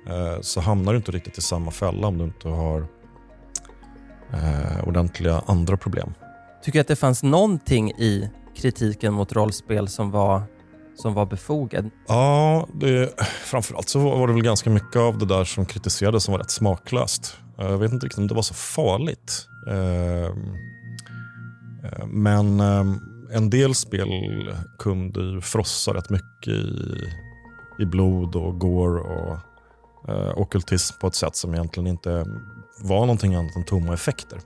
eh, 0.08 0.42
så 0.42 0.62
hamnar 0.62 0.94
du 0.94 0.98
inte 0.98 1.12
riktigt 1.12 1.38
i 1.38 1.42
samma 1.42 1.72
fälla 1.72 2.08
om 2.08 2.18
du 2.18 2.24
inte 2.24 2.48
har 2.48 2.88
eh, 4.34 4.88
ordentliga 4.88 5.42
andra 5.46 5.78
problem. 5.78 6.14
Tycker 6.64 6.80
du 6.80 6.82
att 6.82 6.88
det 6.88 6.96
fanns 6.96 7.24
någonting 7.24 7.92
i 7.92 8.30
kritiken 8.56 9.14
mot 9.14 9.34
rollspel 9.34 9.88
som 9.88 10.12
var, 10.12 10.42
som 10.98 11.14
var 11.14 11.26
befogad? 11.26 11.90
Ja, 12.08 12.68
det, 12.74 13.14
framförallt 13.44 13.90
så 13.90 14.00
var 14.00 14.28
det 14.28 14.34
väl 14.34 14.44
ganska 14.44 14.70
mycket 14.70 14.96
av 14.96 15.18
det 15.18 15.26
där 15.26 15.44
som 15.44 15.66
kritiserades 15.66 16.24
som 16.24 16.32
var 16.32 16.40
rätt 16.40 16.52
smaklöst. 16.52 17.38
Eh, 17.60 17.70
jag 17.70 17.78
vet 17.78 17.92
inte 17.92 18.06
riktigt 18.06 18.20
om 18.20 18.28
det 18.28 18.36
var 18.36 18.42
så 18.42 18.54
farligt. 18.54 19.48
Eh, 19.68 20.26
eh, 21.84 22.06
men 22.08 22.60
en 23.32 23.50
del 23.50 23.76
spel 23.76 24.10
kunde 24.80 25.20
ju 25.20 25.42
frossa 25.42 25.94
rätt 25.94 26.10
mycket 26.10 26.54
i, 26.54 27.04
i 27.80 27.86
blod 27.86 28.36
och 28.36 28.60
går 28.60 28.98
och 28.98 29.38
eh, 30.08 30.38
okultism 30.38 31.00
på 31.00 31.08
ett 31.08 31.16
sätt 31.16 31.36
som 31.36 31.54
egentligen 31.54 31.88
inte 31.88 32.26
var 32.82 33.00
någonting 33.00 33.36
annat 33.36 33.56
än 33.56 33.66
tomma 33.66 33.94
effekter. 33.94 34.40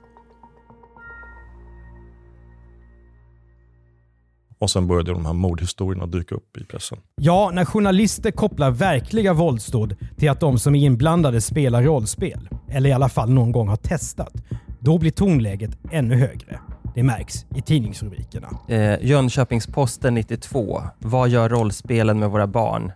Och 4.62 4.70
sen 4.70 4.86
började 4.86 5.12
de 5.12 5.26
här 5.26 5.32
mordhistorierna 5.32 6.06
dyka 6.06 6.34
upp 6.34 6.56
i 6.56 6.64
pressen. 6.64 6.98
Ja, 7.16 7.50
när 7.54 7.64
journalister 7.64 8.30
kopplar 8.30 8.70
verkliga 8.70 9.32
våldsdåd 9.32 9.96
till 10.16 10.30
att 10.30 10.40
de 10.40 10.58
som 10.58 10.74
är 10.74 10.86
inblandade 10.86 11.40
spelar 11.40 11.82
rollspel, 11.82 12.48
eller 12.68 12.90
i 12.90 12.92
alla 12.92 13.08
fall 13.08 13.30
någon 13.30 13.52
gång 13.52 13.68
har 13.68 13.76
testat, 13.76 14.32
då 14.80 14.98
blir 14.98 15.10
tonläget 15.10 15.78
ännu 15.90 16.14
högre. 16.14 16.60
Det 16.94 17.02
märks 17.02 17.46
i 17.56 17.62
tidningsrubrikerna. 17.62 18.48
Eh, 18.68 18.98
Jönköpings-Posten 19.00 20.14
92. 20.14 20.82
Vad 20.98 21.28
gör 21.28 21.48
rollspelen 21.48 22.18
med 22.18 22.30
våra 22.30 22.46
barn? 22.46 22.92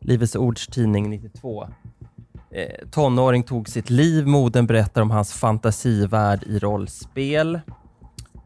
Livets 0.00 0.36
Ords 0.36 0.66
tidning 0.66 1.10
92. 1.10 1.68
Eh, 2.50 2.88
tonåring 2.90 3.42
tog 3.42 3.68
sitt 3.68 3.90
liv. 3.90 4.26
Moden 4.26 4.66
berättar 4.66 5.02
om 5.02 5.10
hans 5.10 5.32
fantasivärld 5.32 6.42
i 6.46 6.58
rollspel. 6.58 7.60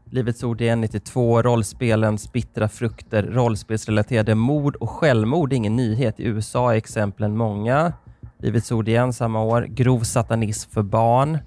Livets 0.09 0.43
Ord 0.43 0.61
igen 0.61 0.81
92. 0.81 1.41
Rollspelens 1.41 2.31
bittra 2.31 2.69
frukter. 2.69 3.23
Rollspelsrelaterade 3.23 4.35
mord 4.35 4.75
och 4.75 4.89
självmord 4.89 5.53
är 5.53 5.57
ingen 5.57 5.75
nyhet. 5.75 6.19
I 6.19 6.23
USA 6.23 6.73
är 6.73 6.77
exemplen 6.77 7.37
många. 7.37 7.93
Livets 8.39 8.71
Ord 8.71 8.87
igen 8.87 9.13
samma 9.13 9.43
år. 9.43 9.61
Grov 9.61 9.99
satanism 9.99 10.71
för 10.71 10.83
barn. 10.83 11.37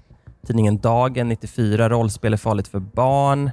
Tidningen 0.47 0.77
Dagen 0.77 1.29
94. 1.29 1.89
Rollspel 1.89 2.33
är 2.33 2.37
farligt 2.37 2.67
för 2.67 2.79
barn. 2.79 3.51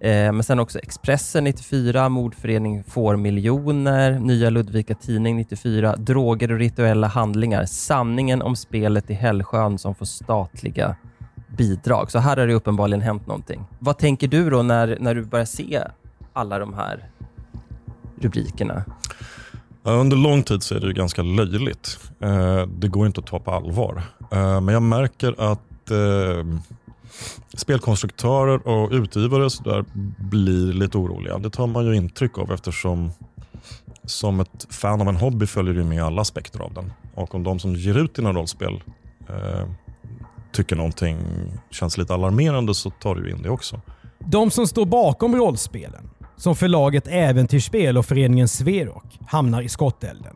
Eh, 0.00 0.32
men 0.32 0.42
sen 0.42 0.60
också 0.60 0.78
Expressen 0.78 1.44
94. 1.44 2.08
Mordförening 2.08 2.84
får 2.84 3.16
miljoner. 3.16 4.18
Nya 4.18 4.50
Ludvika 4.50 4.94
Tidning 4.94 5.36
94. 5.36 5.96
Droger 5.96 6.52
och 6.52 6.58
rituella 6.58 7.06
handlingar. 7.06 7.64
Sanningen 7.64 8.42
om 8.42 8.56
spelet 8.56 9.10
i 9.10 9.14
Hällsjön 9.14 9.78
som 9.78 9.94
får 9.94 10.06
statliga 10.06 10.96
bidrag. 11.56 12.10
Så 12.10 12.18
här 12.18 12.36
har 12.36 12.46
det 12.46 12.54
uppenbarligen 12.54 13.00
hänt 13.00 13.26
någonting. 13.26 13.64
Vad 13.78 13.98
tänker 13.98 14.28
du 14.28 14.50
då 14.50 14.62
när, 14.62 14.96
när 15.00 15.14
du 15.14 15.24
börjar 15.24 15.44
se 15.44 15.84
alla 16.32 16.58
de 16.58 16.74
här 16.74 17.10
rubrikerna? 18.20 18.84
Under 19.82 20.16
lång 20.16 20.42
tid 20.42 20.62
så 20.62 20.74
är 20.74 20.80
det 20.80 20.92
ganska 20.92 21.22
löjligt. 21.22 21.98
Eh, 22.20 22.66
det 22.66 22.88
går 22.88 23.06
inte 23.06 23.20
att 23.20 23.26
ta 23.26 23.38
på 23.38 23.50
allvar. 23.50 24.02
Eh, 24.30 24.60
men 24.60 24.68
jag 24.68 24.82
märker 24.82 25.52
att 25.52 25.90
eh, 25.90 26.60
spelkonstruktörer 27.54 28.68
och 28.68 28.90
utgivare 28.92 29.50
så 29.50 29.62
där 29.62 29.84
blir 30.18 30.72
lite 30.72 30.98
oroliga. 30.98 31.38
Det 31.38 31.50
tar 31.50 31.66
man 31.66 31.86
ju 31.86 31.96
intryck 31.96 32.38
av 32.38 32.52
eftersom 32.52 33.10
som 34.04 34.40
ett 34.40 34.66
fan 34.70 35.00
av 35.00 35.08
en 35.08 35.16
hobby 35.16 35.46
följer 35.46 35.74
du 35.74 35.84
med 35.84 36.02
alla 36.02 36.22
aspekter 36.22 36.60
av 36.60 36.72
den. 36.74 36.92
Och 37.14 37.34
om 37.34 37.42
de 37.42 37.58
som 37.58 37.74
ger 37.74 37.98
ut 37.98 38.14
dina 38.14 38.32
rollspel 38.32 38.82
tycker 40.52 40.76
någonting 40.76 41.18
känns 41.70 41.98
lite 41.98 42.14
alarmerande 42.14 42.74
så 42.74 42.90
tar 42.90 43.14
du 43.14 43.30
in 43.30 43.42
det 43.42 43.50
också. 43.50 43.80
De 44.18 44.50
som 44.50 44.66
står 44.66 44.86
bakom 44.86 45.36
rollspelen, 45.36 46.10
som 46.36 46.56
förlaget 46.56 47.06
Äventyrsspel 47.06 47.98
och 47.98 48.06
föreningen 48.06 48.48
Sverok, 48.48 49.18
hamnar 49.26 49.62
i 49.62 49.68
skottelden. 49.68 50.34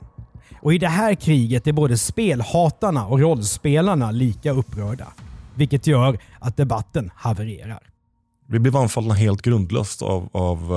Och 0.60 0.74
i 0.74 0.78
det 0.78 0.88
här 0.88 1.14
kriget 1.14 1.66
är 1.66 1.72
både 1.72 1.98
spelhatarna 1.98 3.06
och 3.06 3.20
rollspelarna 3.20 4.10
lika 4.10 4.50
upprörda. 4.50 5.12
vilket 5.54 5.86
gör 5.86 6.18
att 6.40 6.56
debatten 6.56 7.10
havererar. 7.14 7.80
Vi 8.46 8.58
blev 8.58 8.76
anfallna 8.76 9.14
helt 9.14 9.42
grundlöst 9.42 10.02
av, 10.02 10.28
av 10.32 10.72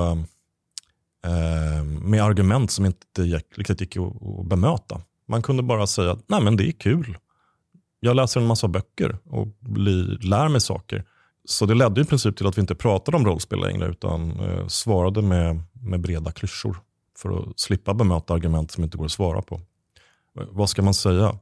eh, 1.25 1.83
med 1.83 2.23
argument 2.23 2.71
som 2.71 2.85
inte 2.85 3.21
gick, 3.21 3.45
riktigt 3.57 3.81
gick 3.81 3.97
att, 3.97 4.03
att 4.39 4.45
bemöta. 4.45 5.01
Man 5.27 5.41
kunde 5.41 5.63
bara 5.63 5.87
säga 5.87 6.11
att 6.11 6.23
Nej, 6.27 6.41
men 6.41 6.57
det 6.57 6.67
är 6.67 6.71
kul. 6.71 7.17
Jag 7.99 8.15
läser 8.15 8.39
en 8.39 8.47
massa 8.47 8.67
böcker 8.67 9.17
och 9.25 9.47
blir, 9.59 10.17
lär 10.21 10.49
mig 10.49 10.61
saker. 10.61 11.03
Så 11.45 11.65
det 11.65 11.73
ledde 11.73 12.01
i 12.01 12.05
princip 12.05 12.37
till 12.37 12.47
att 12.47 12.57
vi 12.57 12.61
inte 12.61 12.75
pratade 12.75 13.17
om 13.17 13.25
rollspel 13.25 13.59
längre 13.59 13.87
utan 13.87 14.39
eh, 14.39 14.67
svarade 14.67 15.21
med, 15.21 15.63
med 15.73 15.99
breda 15.99 16.31
klyschor 16.31 16.77
för 17.17 17.39
att 17.39 17.59
slippa 17.59 17.93
bemöta 17.93 18.33
argument 18.33 18.71
som 18.71 18.83
inte 18.83 18.97
går 18.97 19.05
att 19.05 19.11
svara 19.11 19.41
på. 19.41 19.55
Eh, 20.39 20.45
vad 20.51 20.69
ska 20.69 20.81
man 20.81 20.93
säga? 20.93 21.37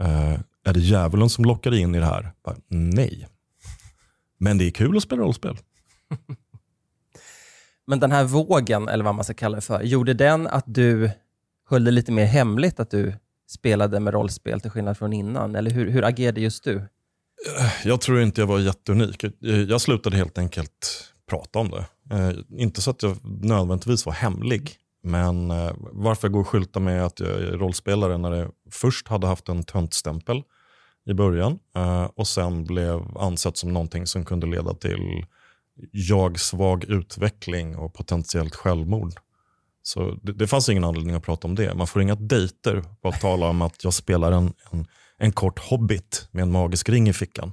Eh, 0.00 0.40
är 0.64 0.72
det 0.72 0.80
djävulen 0.80 1.30
som 1.30 1.44
lockar 1.44 1.74
in 1.74 1.94
i 1.94 1.98
det 1.98 2.06
här? 2.06 2.32
Bara, 2.44 2.56
nej. 2.68 3.28
Men 4.38 4.58
det 4.58 4.64
är 4.64 4.70
kul 4.70 4.96
att 4.96 5.02
spela 5.02 5.22
rollspel. 5.22 5.58
Men 7.86 8.00
den 8.00 8.12
här 8.12 8.24
vågen, 8.24 8.88
eller 8.88 9.04
vad 9.04 9.14
man 9.14 9.24
ska 9.24 9.34
kalla 9.34 9.56
det 9.56 9.60
för, 9.60 9.82
gjorde 9.82 10.14
den 10.14 10.46
att 10.46 10.64
du 10.66 11.10
höll 11.68 11.84
det 11.84 11.90
lite 11.90 12.12
mer 12.12 12.24
hemligt 12.24 12.80
att 12.80 12.90
du 12.90 13.14
spelade 13.52 14.00
med 14.00 14.14
rollspel 14.14 14.60
till 14.60 14.70
skillnad 14.70 14.98
från 14.98 15.12
innan? 15.12 15.56
Eller 15.56 15.70
hur, 15.70 15.90
hur 15.90 16.04
agerade 16.04 16.40
just 16.40 16.64
du? 16.64 16.76
Eh, 17.46 17.72
jag 17.84 18.00
tror 18.00 18.20
inte 18.20 18.40
jag 18.40 18.46
var 18.46 18.58
jätteunik. 18.58 19.24
Eh, 19.24 19.30
jag 19.40 19.80
slutade 19.80 20.16
helt 20.16 20.38
enkelt 20.38 21.04
prata 21.30 21.58
om 21.58 21.70
det. 21.70 21.86
Eh, 22.16 22.32
inte 22.60 22.82
så 22.82 22.90
att 22.90 23.02
jag 23.02 23.16
nödvändigtvis 23.22 24.06
var 24.06 24.12
hemlig, 24.12 24.76
men 25.02 25.48
varför 25.92 26.28
jag 26.28 26.32
går 26.32 26.40
och 26.40 26.48
skyltar 26.48 26.80
med 26.80 27.04
att 27.04 27.20
jag 27.20 27.28
är 27.28 27.52
rollspelare 27.52 28.18
när 28.18 28.30
det 28.30 28.50
först 28.70 29.08
hade 29.08 29.26
haft 29.26 29.48
en 29.48 29.62
töntstämpel 29.62 30.42
i 31.06 31.14
början 31.14 31.58
och 32.14 32.28
sen 32.28 32.64
blev 32.64 33.18
ansett 33.18 33.56
som 33.56 33.72
någonting 33.72 34.06
som 34.06 34.24
kunde 34.24 34.46
leda 34.46 34.74
till 34.74 35.26
jag-svag 35.90 36.84
utveckling 36.84 37.76
och 37.76 37.94
potentiellt 37.94 38.54
självmord. 38.54 39.12
Så 39.82 40.18
det, 40.22 40.32
det, 40.32 40.46
fanns 40.46 40.68
ingen 40.68 40.84
anledning 40.84 41.14
att 41.16 41.22
prata 41.22 41.48
om 41.48 41.54
det. 41.54 41.74
Man 41.74 41.86
får 41.86 42.02
inga 42.02 42.14
dejter 42.14 42.84
på 43.02 43.08
att 43.08 43.20
tala 43.20 43.48
om 43.48 43.62
att 43.62 43.84
jag 43.84 43.94
spelar 43.94 44.32
en, 44.32 44.52
en, 44.70 44.86
en 45.18 45.32
kort 45.32 45.58
hobbit 45.58 46.28
med 46.30 46.42
en 46.42 46.52
magisk 46.52 46.88
ring 46.88 47.08
i 47.08 47.12
fickan. 47.12 47.52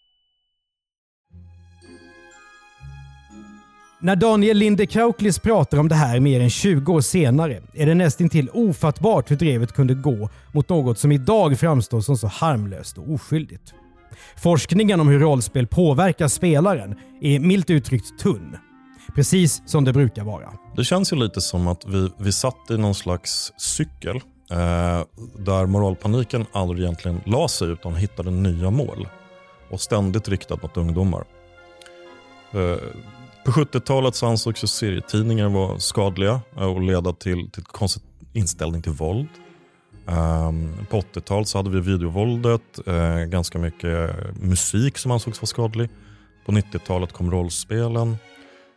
När 4.03 4.15
Daniel 4.15 4.57
Linde 4.57 4.85
Krauklis 4.85 5.39
pratar 5.39 5.77
om 5.77 5.87
det 5.87 5.95
här 5.95 6.19
mer 6.19 6.41
än 6.41 6.49
20 6.49 6.93
år 6.93 7.01
senare 7.01 7.61
är 7.73 7.85
det 7.85 7.95
nästintill 7.95 8.49
ofattbart 8.53 9.31
hur 9.31 9.35
drevet 9.35 9.71
kunde 9.71 9.93
gå 9.93 10.29
mot 10.51 10.69
något 10.69 10.99
som 10.99 11.11
idag 11.11 11.59
framstår 11.59 12.01
som 12.01 12.17
så 12.17 12.27
harmlöst 12.27 12.97
och 12.97 13.13
oskyldigt. 13.13 13.73
Forskningen 14.37 14.99
om 14.99 15.07
hur 15.07 15.19
rollspel 15.19 15.67
påverkar 15.67 16.27
spelaren 16.27 16.95
är 17.21 17.39
milt 17.39 17.69
uttryckt 17.69 18.19
tunn. 18.19 18.57
Precis 19.15 19.61
som 19.65 19.85
det 19.85 19.93
brukar 19.93 20.23
vara. 20.23 20.49
Det 20.75 20.83
känns 20.83 21.13
ju 21.13 21.17
lite 21.17 21.41
som 21.41 21.67
att 21.67 21.85
vi, 21.87 22.09
vi 22.17 22.31
satt 22.31 22.71
i 22.71 22.77
någon 22.77 22.95
slags 22.95 23.53
cykel 23.57 24.15
eh, 24.51 25.01
där 25.37 25.65
moralpaniken 25.65 26.45
aldrig 26.51 26.83
egentligen 26.83 27.21
la 27.25 27.47
sig 27.47 27.67
utan 27.67 27.95
hittade 27.95 28.31
nya 28.31 28.69
mål 28.69 29.07
och 29.69 29.81
ständigt 29.81 30.29
riktat 30.29 30.63
mot 30.63 30.77
ungdomar. 30.77 31.23
Eh, 32.53 32.77
på 33.45 33.51
70-talet 33.51 34.15
så 34.15 34.27
ansågs 34.27 34.63
ju 34.63 34.67
serietidningar 34.67 35.49
vara 35.49 35.79
skadliga 35.79 36.41
eh, 36.57 36.63
och 36.63 36.81
leda 36.81 37.13
till, 37.13 37.51
till 37.51 37.63
konstig 37.63 38.03
inställning 38.33 38.81
till 38.81 38.91
våld. 38.91 39.27
Um, 40.05 40.73
på 40.89 41.01
80-talet 41.01 41.47
så 41.47 41.57
hade 41.57 41.69
vi 41.69 41.79
videovåldet, 41.79 42.79
uh, 42.87 43.23
ganska 43.25 43.59
mycket 43.59 44.15
musik 44.41 44.97
som 44.97 45.11
ansågs 45.11 45.41
vara 45.41 45.47
skadlig. 45.47 45.89
På 46.45 46.51
90-talet 46.51 47.13
kom 47.13 47.31
rollspelen. 47.31 48.17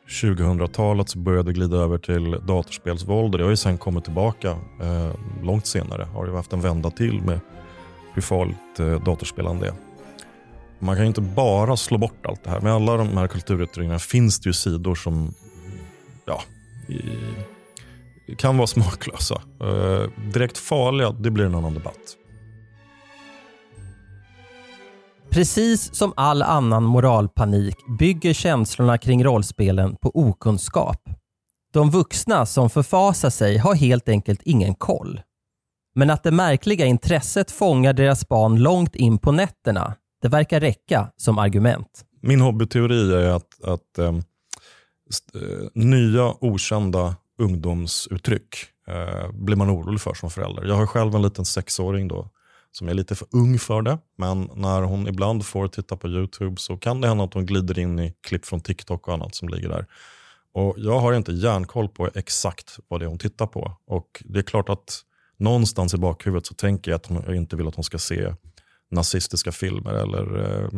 2000-talet 0.09 1.09
så 1.09 1.19
började 1.19 1.51
det 1.51 1.53
glida 1.53 1.77
över 1.77 1.99
till 1.99 2.31
datorspelsvåld 2.31 3.35
och 3.35 3.39
det 3.39 3.45
har 3.45 3.51
ju 3.51 3.57
sen 3.57 3.79
kommit 3.79 4.05
tillbaka 4.05 4.51
uh, 4.83 5.13
långt 5.43 5.67
senare. 5.67 6.05
Har 6.05 6.27
ju 6.27 6.35
haft 6.35 6.53
en 6.53 6.61
vända 6.61 6.91
till 6.91 7.23
med 7.23 7.41
hur 8.15 8.23
farligt 8.23 8.81
uh, 8.81 9.05
datorspelande 9.05 9.67
är. 9.67 9.94
Man 10.85 10.97
kan 10.97 11.05
inte 11.05 11.21
bara 11.21 11.77
slå 11.77 11.99
bort 11.99 12.27
allt 12.27 12.45
det 12.45 12.51
här. 12.51 12.61
Med 12.61 12.73
alla 12.73 12.97
de 12.97 13.17
här 13.17 13.29
kulturyttringarna 13.29 13.99
finns 13.99 14.41
det 14.41 14.49
ju 14.49 14.53
sidor 14.53 14.95
som 14.95 15.35
ja, 16.25 16.43
i, 16.89 18.35
kan 18.35 18.57
vara 18.57 18.67
smaklösa. 18.67 19.43
Eh, 19.61 20.11
direkt 20.33 20.59
farliga, 20.59 21.11
det 21.11 21.31
blir 21.31 21.45
en 21.45 21.55
annan 21.55 21.75
debatt. 21.75 22.17
Precis 25.31 25.95
som 25.95 26.13
all 26.17 26.43
annan 26.43 26.83
moralpanik 26.83 27.77
bygger 27.99 28.33
känslorna 28.33 28.99
kring 28.99 29.25
rollspelen 29.25 29.97
på 30.03 30.11
okunskap. 30.15 31.01
De 31.73 31.91
vuxna 31.91 32.47
som 32.47 32.71
förfasar 32.71 33.31
sig 33.31 33.59
har 33.59 33.75
helt 33.75 34.09
enkelt 34.09 34.41
ingen 34.43 34.75
koll. 34.75 35.21
Men 35.95 36.11
att 36.11 36.23
det 36.23 36.31
märkliga 36.31 36.87
intresset 36.87 37.51
fångar 37.51 37.93
deras 37.93 38.29
barn 38.29 38.57
långt 38.57 38.95
in 38.95 39.19
på 39.19 39.33
nätterna 39.33 39.95
det 40.25 40.29
verkar 40.29 40.61
räcka 40.61 41.11
som 41.17 41.39
argument. 41.39 42.05
Min 42.21 42.41
hobbyteori 42.41 43.15
är 43.15 43.29
att, 43.29 43.65
att 43.65 43.99
ähm, 43.99 44.23
nya 45.75 46.35
okända 46.41 47.17
ungdomsuttryck 47.39 48.57
äh, 48.89 49.33
blir 49.33 49.57
man 49.57 49.71
orolig 49.71 50.01
för 50.01 50.15
som 50.15 50.31
förälder. 50.31 50.65
Jag 50.65 50.75
har 50.75 50.87
själv 50.87 51.15
en 51.15 51.23
liten 51.23 51.45
sexåring 51.45 52.09
då 52.09 52.29
som 52.73 52.89
är 52.89 52.95
lite 52.95 53.15
för 53.15 53.29
ung 53.31 53.59
för 53.59 53.83
det. 53.83 53.99
Men 54.17 54.51
när 54.55 54.83
hon 54.83 55.09
ibland 55.09 55.47
får 55.47 55.69
titta 55.69 55.97
på 55.97 56.09
YouTube 56.09 56.57
så 56.57 56.77
kan 56.77 57.01
det 57.01 57.09
hända 57.09 57.25
att 57.25 57.35
hon 57.35 57.47
glider 57.47 57.79
in 57.79 57.99
i 57.99 58.15
klipp 58.27 58.47
från 58.47 58.61
TikTok 58.61 59.09
och 59.09 59.15
annat 59.15 59.35
som 59.35 59.49
ligger 59.49 59.69
där. 59.69 59.87
Och 60.53 60.75
Jag 60.79 61.01
har 61.01 61.13
inte 61.13 61.33
järnkoll 61.33 61.89
på 61.89 62.11
exakt 62.15 62.79
vad 62.89 63.01
det 63.01 63.05
är 63.05 63.09
hon 63.09 63.19
tittar 63.19 63.47
på. 63.47 63.73
Och 63.87 64.23
Det 64.25 64.39
är 64.39 64.43
klart 64.43 64.69
att 64.69 65.01
någonstans 65.37 65.95
i 65.95 65.97
bakhuvudet 65.99 66.47
så 66.47 66.55
tänker 66.55 66.91
jag 66.91 66.97
att 66.97 67.07
hon 67.07 67.35
inte 67.35 67.57
vill 67.57 67.69
att 67.69 67.75
hon 67.75 67.85
ska 67.85 67.99
se 67.99 68.35
nazistiska 68.95 69.53
filmer 69.53 69.95
eller 69.95 70.39
eh, 70.41 70.69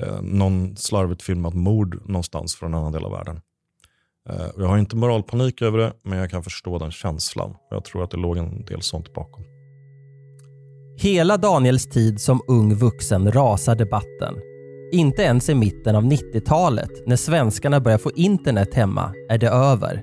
eh, 0.00 0.22
någon 0.22 0.76
slarvigt 0.76 1.22
filmat 1.22 1.54
mord 1.54 2.08
någonstans 2.08 2.56
från 2.56 2.74
en 2.74 2.80
annan 2.80 2.92
del 2.92 3.04
av 3.04 3.12
världen. 3.12 3.40
Eh, 4.28 4.46
jag 4.56 4.66
har 4.66 4.78
inte 4.78 4.96
moralpanik 4.96 5.62
över 5.62 5.78
det, 5.78 5.92
men 6.02 6.18
jag 6.18 6.30
kan 6.30 6.42
förstå 6.42 6.78
den 6.78 6.90
känslan. 6.90 7.54
Jag 7.70 7.84
tror 7.84 8.04
att 8.04 8.10
det 8.10 8.16
låg 8.16 8.36
en 8.36 8.64
del 8.64 8.82
sånt 8.82 9.12
bakom. 9.14 9.44
Hela 10.98 11.36
Daniels 11.36 11.86
tid 11.86 12.20
som 12.20 12.40
ung 12.48 12.74
vuxen 12.74 13.32
rasar 13.32 13.74
debatten. 13.74 14.34
Inte 14.92 15.22
ens 15.22 15.48
i 15.48 15.54
mitten 15.54 15.96
av 15.96 16.04
90-talet, 16.04 16.90
när 17.06 17.16
svenskarna 17.16 17.80
börjar 17.80 17.98
få 17.98 18.10
internet 18.10 18.74
hemma, 18.74 19.14
är 19.28 19.38
det 19.38 19.48
över. 19.48 20.02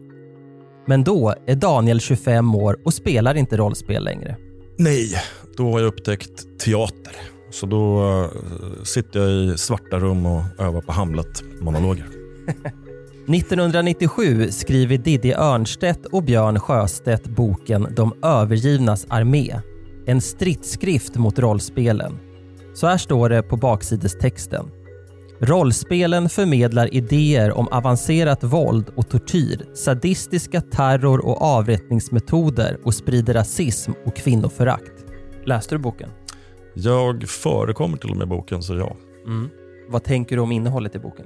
Men 0.88 1.04
då 1.04 1.34
är 1.48 1.56
Daniel 1.56 2.00
25 2.00 2.56
år 2.56 2.78
och 2.86 2.94
spelar 2.94 3.36
inte 3.36 3.58
rollspel 3.58 4.04
längre. 4.04 4.38
Nej, 4.78 5.14
då 5.60 5.72
har 5.72 5.80
jag 5.80 5.88
upptäckt 5.88 6.60
teater. 6.60 7.16
Så 7.52 7.66
då 7.66 8.04
uh, 8.04 8.84
sitter 8.84 9.20
jag 9.20 9.30
i 9.32 9.58
svarta 9.58 10.00
rum 10.00 10.26
och 10.26 10.42
övar 10.60 10.82
på 10.82 10.92
Hamlet-monologer. 10.92 12.06
1997 13.28 14.52
skriver 14.52 14.98
Diddy 14.98 15.34
Örnstedt 15.34 16.06
och 16.06 16.24
Björn 16.24 16.60
Sjöstedt 16.60 17.28
boken 17.28 17.88
De 17.96 18.14
övergivnas 18.24 19.06
armé. 19.10 19.62
En 20.06 20.22
stridsskrift 20.22 21.16
mot 21.16 21.40
rollspelen. 21.40 22.20
Så 22.74 22.88
här 22.88 22.98
står 22.98 23.30
det 23.30 23.44
på 23.44 23.58
baksidestexten. 23.58 24.66
Rollspelen 25.42 26.30
förmedlar 26.30 26.94
idéer 26.94 27.52
om 27.52 27.68
avancerat 27.68 28.44
våld 28.44 28.90
och 28.96 29.10
tortyr, 29.10 29.66
sadistiska 29.76 30.62
terror 30.62 31.26
och 31.26 31.42
avrättningsmetoder 31.42 32.78
och 32.84 32.94
sprider 32.94 33.34
rasism 33.34 33.92
och 34.06 34.16
kvinnoförakt. 34.16 34.99
Läste 35.50 35.76
du 35.76 35.80
boken? 35.80 36.10
Jag 36.74 37.30
förekommer 37.30 37.98
till 37.98 38.10
och 38.10 38.18
med 38.18 38.28
boken, 38.28 38.64
så 38.64 38.76
ja. 38.76 38.98
Mm. 39.26 39.50
Vad 39.88 40.04
tänker 40.04 40.36
du 40.36 40.42
om 40.42 40.52
innehållet 40.52 40.96
i 40.96 41.00
boken? 41.00 41.26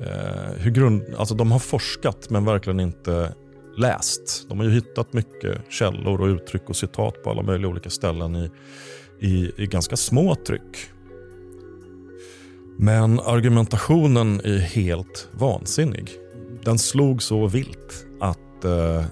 Eh, 0.00 0.52
hur 0.56 0.70
grund, 0.70 1.02
alltså 1.18 1.34
de 1.34 1.52
har 1.52 1.58
forskat 1.58 2.30
men 2.30 2.44
verkligen 2.44 2.80
inte 2.80 3.34
läst. 3.76 4.48
De 4.48 4.58
har 4.58 4.66
ju 4.66 4.72
hittat 4.72 5.12
mycket 5.12 5.58
källor 5.68 6.20
och 6.20 6.26
uttryck 6.26 6.68
och 6.68 6.76
citat 6.76 7.22
på 7.22 7.30
alla 7.30 7.42
möjliga 7.42 7.68
olika 7.68 7.90
ställen 7.90 8.36
i, 8.36 8.50
i, 9.20 9.52
i 9.56 9.66
ganska 9.66 9.96
små 9.96 10.34
tryck. 10.34 10.90
Men 12.78 13.20
argumentationen 13.20 14.40
är 14.44 14.58
helt 14.58 15.28
vansinnig. 15.32 16.10
Den 16.64 16.78
slog 16.78 17.22
så 17.22 17.46
vilt 17.46 18.06
att 18.20 18.64
eh, 18.64 19.04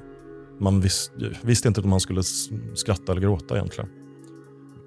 man 0.58 0.80
visst, 0.80 1.12
visste 1.42 1.68
inte 1.68 1.80
om 1.80 1.90
man 1.90 2.00
skulle 2.00 2.22
skratta 2.74 3.12
eller 3.12 3.22
gråta 3.22 3.54
egentligen. 3.56 3.90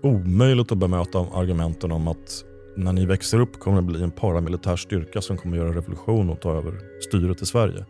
Omöjligt 0.03 0.71
att 0.71 0.77
bemöta 0.77 1.19
argumenten 1.19 1.91
om 1.91 2.07
att 2.07 2.45
när 2.75 2.93
ni 2.93 3.05
växer 3.05 3.39
upp 3.39 3.59
kommer 3.59 3.81
det 3.81 3.87
bli 3.87 4.03
en 4.03 4.11
paramilitär 4.11 4.75
styrka 4.75 5.21
som 5.21 5.37
kommer 5.37 5.57
göra 5.57 5.75
revolution 5.75 6.29
och 6.29 6.41
ta 6.41 6.51
över 6.57 6.79
styret 7.09 7.41
i 7.41 7.45
Sverige. 7.45 7.85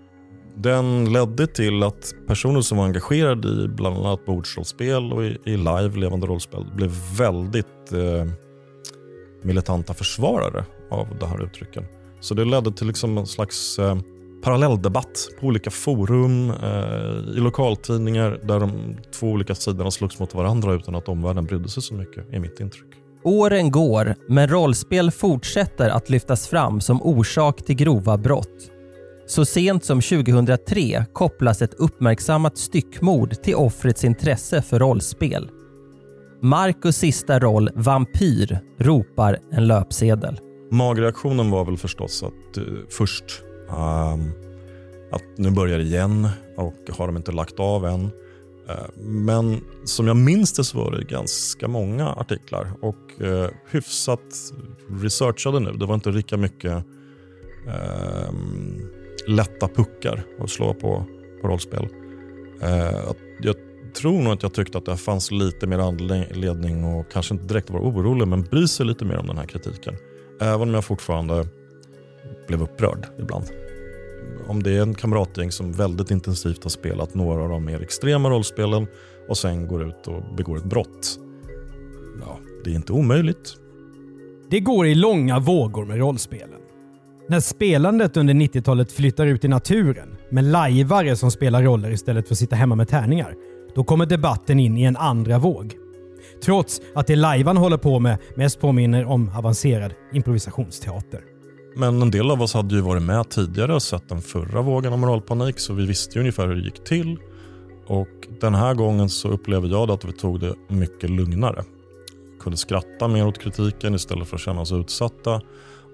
Den 0.56 1.14
ledde 1.14 1.48
till 1.48 1.84
att 1.84 2.16
personer 2.28 2.62
som 2.62 2.78
var 2.78 2.86
engagerade 2.86 3.48
i 3.48 3.68
bland 3.68 3.98
annat 3.98 4.26
bordsrollspel 4.26 5.14
och 5.14 5.24
i, 5.24 5.38
i 5.46 5.58
live, 5.58 5.92
levande 5.96 6.28
rollspel, 6.28 6.66
blev 6.76 6.92
väldigt 7.18 7.94
eh, 7.94 8.32
militanta 9.42 9.94
försvarare 9.94 10.66
av 10.92 11.08
de 11.20 11.30
här 11.30 11.44
uttrycken. 11.44 11.86
Så 12.20 12.34
det 12.34 12.46
ledde 12.46 12.72
till 12.72 12.88
liksom 12.88 13.18
en 13.18 13.28
slags 13.28 13.80
eh, 13.80 13.98
parallelldebatt 14.44 15.30
på 15.40 15.48
olika 15.48 15.72
forum, 15.72 16.50
eh, 16.50 17.38
i 17.38 17.40
lokaltidningar 17.40 18.40
där 18.44 18.60
de 18.60 18.98
två 19.20 19.28
olika 19.28 19.56
sidorna 19.56 19.92
slogs 19.92 20.20
mot 20.20 20.34
varandra 20.34 20.74
utan 20.74 20.96
att 20.96 21.10
omvärlden 21.10 21.46
brydde 21.46 21.70
sig 21.70 21.84
så 21.84 21.94
mycket, 21.94 22.34
är 22.34 22.40
mitt 22.40 22.60
intryck. 22.60 22.88
Åren 23.24 23.72
går, 23.72 24.16
men 24.28 24.48
rollspel 24.48 25.12
fortsätter 25.12 25.90
att 25.90 26.10
lyftas 26.10 26.48
fram 26.48 26.82
som 26.82 27.02
orsak 27.02 27.66
till 27.66 27.76
grova 27.76 28.18
brott. 28.18 28.70
Så 29.28 29.46
sent 29.46 29.86
som 29.86 30.02
2003 30.02 31.06
kopplas 31.14 31.62
ett 31.62 31.74
uppmärksammat 31.74 32.58
styckmord 32.58 33.44
till 33.44 33.56
offrets 33.56 34.04
intresse 34.04 34.62
för 34.62 34.80
rollspel. 34.80 35.50
Marcus 36.42 36.98
sista 36.98 37.40
roll, 37.40 37.70
Vampyr, 37.76 38.60
ropar 38.80 39.40
en 39.52 39.68
löpsedel. 39.68 40.40
Magreaktionen 40.72 41.52
var 41.52 41.66
väl 41.66 41.78
förstås 41.78 42.24
att 42.24 42.58
uh, 42.58 42.64
först 42.90 43.44
um, 43.70 44.32
att 45.12 45.38
nu 45.38 45.52
börjar 45.52 45.78
det 45.78 45.84
igen 45.84 46.30
och 46.58 46.76
har 46.98 47.08
de 47.08 47.18
inte 47.18 47.32
lagt 47.32 47.60
av 47.60 47.86
än. 47.86 48.04
Uh, 48.70 48.90
men 48.96 49.62
som 49.86 50.08
jag 50.08 50.16
minns 50.16 50.54
det 50.54 50.64
så 50.64 50.78
var 50.78 50.92
det 50.92 51.04
ganska 51.04 51.68
många 51.68 52.10
artiklar 52.10 52.72
och 52.82 53.22
uh, 53.22 53.48
hyfsat 53.72 54.54
researchade 55.02 55.60
nu. 55.60 55.72
Det 55.72 55.86
var 55.86 55.96
inte 55.96 56.12
lika 56.12 56.38
mycket 56.38 56.86
um, 58.30 58.90
lätta 59.28 59.68
puckar 59.68 60.24
att 60.40 60.50
slå 60.50 60.74
på, 60.74 61.06
på 61.42 61.48
rollspel. 61.48 61.88
Uh, 62.64 63.12
jag 63.42 63.56
tror 63.94 64.22
nog 64.22 64.34
att 64.34 64.44
jag 64.44 64.54
tyckte 64.54 64.78
att 64.78 64.86
det 64.86 64.98
fanns 64.98 65.32
lite 65.32 65.68
mer 65.68 65.80
anledning 65.80 66.84
och 66.84 67.12
kanske 67.12 67.34
inte 67.34 67.46
direkt 67.46 67.70
vara 67.70 67.84
orolig 67.84 68.28
men 68.28 68.42
bry 68.42 68.68
sig 68.68 68.86
lite 68.86 69.06
mer 69.06 69.18
om 69.18 69.28
den 69.28 69.38
här 69.38 69.46
kritiken. 69.46 69.96
Även 70.42 70.62
om 70.62 70.74
jag 70.74 70.86
fortfarande 70.86 71.48
blev 72.48 72.62
upprörd 72.62 73.08
ibland. 73.20 73.46
Om 74.48 74.64
det 74.64 74.72
är 74.72 74.82
en 74.82 74.96
kamratgäng 74.96 75.52
som 75.52 75.72
väldigt 75.72 76.12
intensivt 76.12 76.64
har 76.64 76.70
spelat 76.70 77.14
några 77.14 77.44
av 77.44 77.50
de 77.50 77.66
mer 77.66 77.82
extrema 77.82 78.30
rollspelen 78.30 78.88
och 79.30 79.38
sen 79.38 79.68
går 79.68 79.88
ut 79.88 80.08
och 80.08 80.36
begår 80.36 80.58
ett 80.58 80.64
brott. 80.64 81.20
Ja, 82.20 82.40
det 82.64 82.72
är 82.72 82.76
inte 82.76 82.94
omöjligt. 82.94 83.56
Det 84.50 84.60
går 84.60 84.88
i 84.88 84.96
långa 84.96 85.40
vågor 85.40 85.86
med 85.86 85.98
rollspelen. 85.98 86.60
När 87.30 87.40
spelandet 87.40 88.18
under 88.18 88.34
90-talet 88.34 88.92
flyttar 88.92 89.28
ut 89.28 89.46
i 89.46 89.48
naturen 89.48 90.16
med 90.30 90.44
lajvare 90.44 91.16
som 91.16 91.32
spelar 91.32 91.64
roller 91.64 91.92
istället 91.92 92.28
för 92.28 92.34
att 92.36 92.40
sitta 92.40 92.56
hemma 92.56 92.76
med 92.76 92.88
tärningar, 92.88 93.36
då 93.76 93.84
kommer 93.84 94.06
debatten 94.06 94.60
in 94.60 94.78
i 94.78 94.84
en 94.84 94.98
andra 94.98 95.40
våg. 95.40 95.74
Trots 96.44 96.82
att 96.96 97.08
det 97.08 97.16
lajvan 97.16 97.58
håller 97.58 97.78
på 97.78 98.00
med 98.00 98.18
mest 98.36 98.60
påminner 98.60 99.06
om 99.06 99.32
avancerad 99.38 99.94
improvisationsteater. 100.14 101.33
Men 101.76 102.02
en 102.02 102.12
del 102.12 102.32
av 102.32 102.42
oss 102.42 102.54
hade 102.54 102.76
ju 102.76 102.82
varit 102.82 103.04
med 103.04 103.30
tidigare 103.30 103.76
och 103.76 103.84
sett 103.84 104.10
den 104.10 104.22
förra 104.22 104.62
vågen 104.62 104.94
av 104.94 105.00
moralpanik 105.00 105.60
så 105.60 105.74
vi 105.74 105.86
visste 105.86 106.16
ju 106.16 106.20
ungefär 106.20 106.48
hur 106.48 106.56
det 106.56 106.62
gick 106.62 106.84
till. 106.84 107.18
Och 107.88 108.28
den 108.42 108.56
här 108.56 108.74
gången 108.74 109.10
så 109.10 109.28
upplever 109.28 109.68
jag 109.68 109.92
att 109.92 110.06
vi 110.06 110.12
tog 110.12 110.40
det 110.40 110.56
mycket 110.68 111.10
lugnare. 111.10 111.64
Kunde 112.40 112.58
skratta 112.58 113.08
mer 113.08 113.28
åt 113.28 113.40
kritiken 113.40 113.96
istället 113.96 114.28
för 114.28 114.36
att 114.36 114.42
känna 114.42 114.62
oss 114.62 114.72
utsatta 114.72 115.42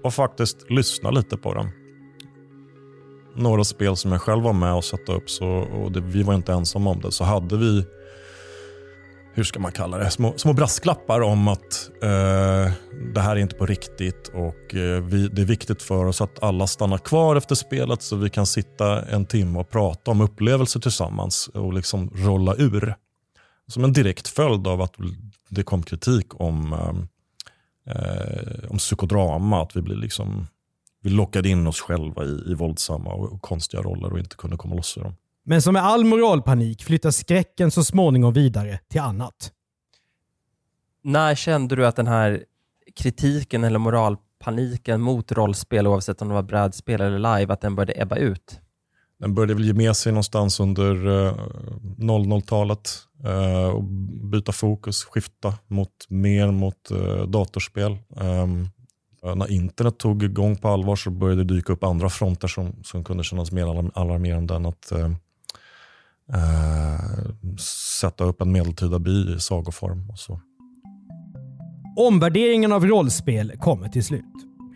och 0.02 0.14
faktiskt 0.14 0.70
lyssna 0.70 1.10
lite 1.10 1.36
på 1.36 1.54
den. 1.54 1.68
Några 3.36 3.64
spel 3.64 3.96
som 3.96 4.12
jag 4.12 4.20
själv 4.20 4.42
var 4.42 4.52
med 4.52 4.74
och 4.74 4.84
satte 4.84 5.12
upp, 5.12 5.30
så, 5.30 5.46
och 5.48 5.92
det, 5.92 6.00
vi 6.00 6.22
var 6.22 6.34
inte 6.34 6.52
ensamma 6.52 6.90
om 6.90 7.00
det, 7.00 7.12
så 7.12 7.24
hade 7.24 7.56
vi 7.56 7.84
hur 9.34 9.44
ska 9.44 9.60
man 9.60 9.72
kalla 9.72 9.98
det, 9.98 10.10
små, 10.10 10.34
små 10.36 10.52
brasklappar 10.52 11.20
om 11.20 11.48
att 11.48 11.90
eh, 12.02 12.72
det 13.14 13.20
här 13.20 13.30
är 13.30 13.36
inte 13.36 13.56
på 13.56 13.66
riktigt 13.66 14.28
och 14.28 14.74
eh, 14.74 15.02
vi, 15.02 15.28
det 15.28 15.42
är 15.42 15.46
viktigt 15.46 15.82
för 15.82 16.04
oss 16.04 16.20
att 16.20 16.42
alla 16.42 16.66
stannar 16.66 16.98
kvar 16.98 17.36
efter 17.36 17.54
spelet 17.54 18.02
så 18.02 18.16
vi 18.16 18.30
kan 18.30 18.46
sitta 18.46 19.02
en 19.02 19.26
timme 19.26 19.58
och 19.58 19.70
prata 19.70 20.10
om 20.10 20.20
upplevelser 20.20 20.80
tillsammans 20.80 21.48
och 21.48 21.72
liksom 21.72 22.10
rolla 22.14 22.54
ur. 22.54 22.94
Som 23.66 23.84
en 23.84 23.92
direkt 23.92 24.28
följd 24.28 24.66
av 24.66 24.80
att 24.80 24.94
det 25.48 25.62
kom 25.62 25.82
kritik 25.82 26.40
om 26.40 26.72
eh, 26.72 27.96
eh 27.96 28.70
om 28.70 28.78
psykodrama. 28.78 29.62
Att 29.62 29.76
vi, 29.76 29.82
blir 29.82 29.96
liksom, 29.96 30.46
vi 31.02 31.10
lockade 31.10 31.48
in 31.48 31.66
oss 31.66 31.80
själva 31.80 32.24
i, 32.24 32.50
i 32.50 32.54
våldsamma 32.54 33.12
och 33.12 33.42
konstiga 33.42 33.82
roller 33.82 34.12
och 34.12 34.18
inte 34.18 34.36
kunde 34.36 34.56
komma 34.56 34.74
loss 34.74 34.98
ur 34.98 35.02
dem. 35.02 35.14
Men 35.50 35.62
som 35.62 35.72
med 35.72 35.84
all 35.84 36.04
moralpanik 36.04 36.82
flyttar 36.82 37.10
skräcken 37.10 37.70
så 37.70 37.84
småningom 37.84 38.32
vidare 38.32 38.80
till 38.88 39.00
annat. 39.00 39.52
När 41.02 41.34
kände 41.34 41.76
du 41.76 41.86
att 41.86 41.96
den 41.96 42.06
här 42.06 42.44
kritiken 42.96 43.64
eller 43.64 43.78
moralpaniken 43.78 45.00
mot 45.00 45.32
rollspel, 45.32 45.86
oavsett 45.86 46.22
om 46.22 46.28
det 46.28 46.34
var 46.34 46.42
brädspel 46.42 47.00
eller 47.00 47.38
live, 47.38 47.52
att 47.52 47.60
den 47.60 47.74
började 47.74 48.02
ebba 48.02 48.16
ut? 48.16 48.60
Den 49.18 49.34
började 49.34 49.54
väl 49.54 49.64
ge 49.64 49.72
med 49.72 49.96
sig 49.96 50.12
någonstans 50.12 50.60
under 50.60 50.94
00-talet 51.98 52.90
eh, 53.24 53.68
och 53.68 53.84
byta 54.30 54.52
fokus, 54.52 55.04
skifta 55.04 55.54
mot, 55.66 56.06
mer 56.08 56.50
mot 56.50 56.90
eh, 56.90 57.22
datorspel. 57.22 57.98
Um, 58.10 58.68
när 59.22 59.50
internet 59.50 59.98
tog 59.98 60.22
igång 60.22 60.56
på 60.56 60.68
allvar 60.68 60.96
så 60.96 61.10
började 61.10 61.44
det 61.44 61.54
dyka 61.54 61.72
upp 61.72 61.84
andra 61.84 62.10
fronter 62.10 62.48
som, 62.48 62.74
som 62.84 63.04
kunde 63.04 63.24
kännas 63.24 63.52
mer 63.52 63.90
alarmerande 63.98 64.54
än 64.54 64.66
att 64.66 64.92
Eh, 66.34 67.56
sätta 68.00 68.24
upp 68.24 68.40
en 68.42 68.52
medeltida 68.52 68.98
by 68.98 69.34
i 69.34 69.40
sagoform. 69.40 70.10
Och 70.10 70.18
så. 70.18 70.40
Omvärderingen 71.96 72.72
av 72.72 72.86
rollspel 72.86 73.52
kommer 73.58 73.88
till 73.88 74.04
slut. 74.04 74.24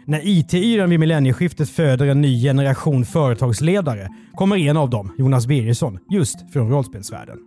När 0.06 0.20
IT-yran 0.24 0.90
vid 0.90 1.00
millennieskiftet 1.00 1.70
föder 1.70 2.06
en 2.06 2.20
ny 2.20 2.42
generation 2.42 3.04
företagsledare 3.04 4.08
kommer 4.34 4.56
en 4.56 4.76
av 4.76 4.90
dem, 4.90 5.14
Jonas 5.18 5.46
Birgersson, 5.46 5.98
just 6.10 6.52
från 6.52 6.70
rollspelsvärlden. 6.70 7.38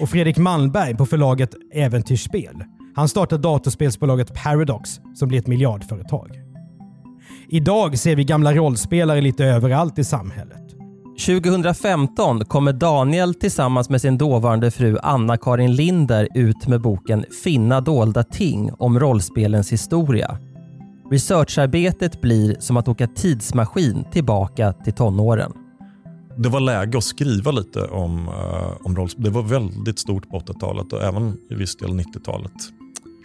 Och 0.00 0.08
Fredrik 0.08 0.38
Malmberg 0.38 0.96
på 0.96 1.06
förlaget 1.06 1.54
Äventyrsspel. 1.74 2.64
Han 2.94 3.08
startade 3.08 3.42
datorspelsbolaget 3.42 4.34
Paradox 4.34 5.00
som 5.14 5.28
blir 5.28 5.38
ett 5.38 5.46
miljardföretag. 5.46 6.30
Idag 7.48 7.98
ser 7.98 8.16
vi 8.16 8.24
gamla 8.24 8.54
rollspelare 8.54 9.20
lite 9.20 9.44
överallt 9.44 9.98
i 9.98 10.04
samhället. 10.04 10.59
2015 11.20 12.44
kommer 12.44 12.72
Daniel 12.72 13.34
tillsammans 13.34 13.90
med 13.90 14.00
sin 14.00 14.18
dåvarande 14.18 14.70
fru 14.70 14.98
Anna-Karin 15.02 15.74
Linder 15.74 16.28
ut 16.34 16.66
med 16.66 16.80
boken 16.80 17.24
Finna 17.44 17.80
dolda 17.80 18.22
ting 18.22 18.70
om 18.78 19.00
rollspelens 19.00 19.72
historia. 19.72 20.38
Researcharbetet 21.10 22.20
blir 22.20 22.56
som 22.58 22.76
att 22.76 22.88
åka 22.88 23.06
tidsmaskin 23.06 24.04
tillbaka 24.12 24.72
till 24.72 24.92
tonåren. 24.92 25.52
Det 26.36 26.48
var 26.48 26.60
läge 26.60 26.98
att 26.98 27.04
skriva 27.04 27.50
lite 27.50 27.80
om, 27.80 28.28
uh, 28.28 28.86
om 28.86 28.96
rollspel. 28.96 29.24
Det 29.24 29.30
var 29.30 29.42
väldigt 29.42 29.98
stort 29.98 30.30
på 30.30 30.38
80-talet 30.38 30.92
och 30.92 31.02
även 31.02 31.36
i 31.50 31.54
viss 31.54 31.76
del 31.76 31.90
90-talet. 31.90 32.52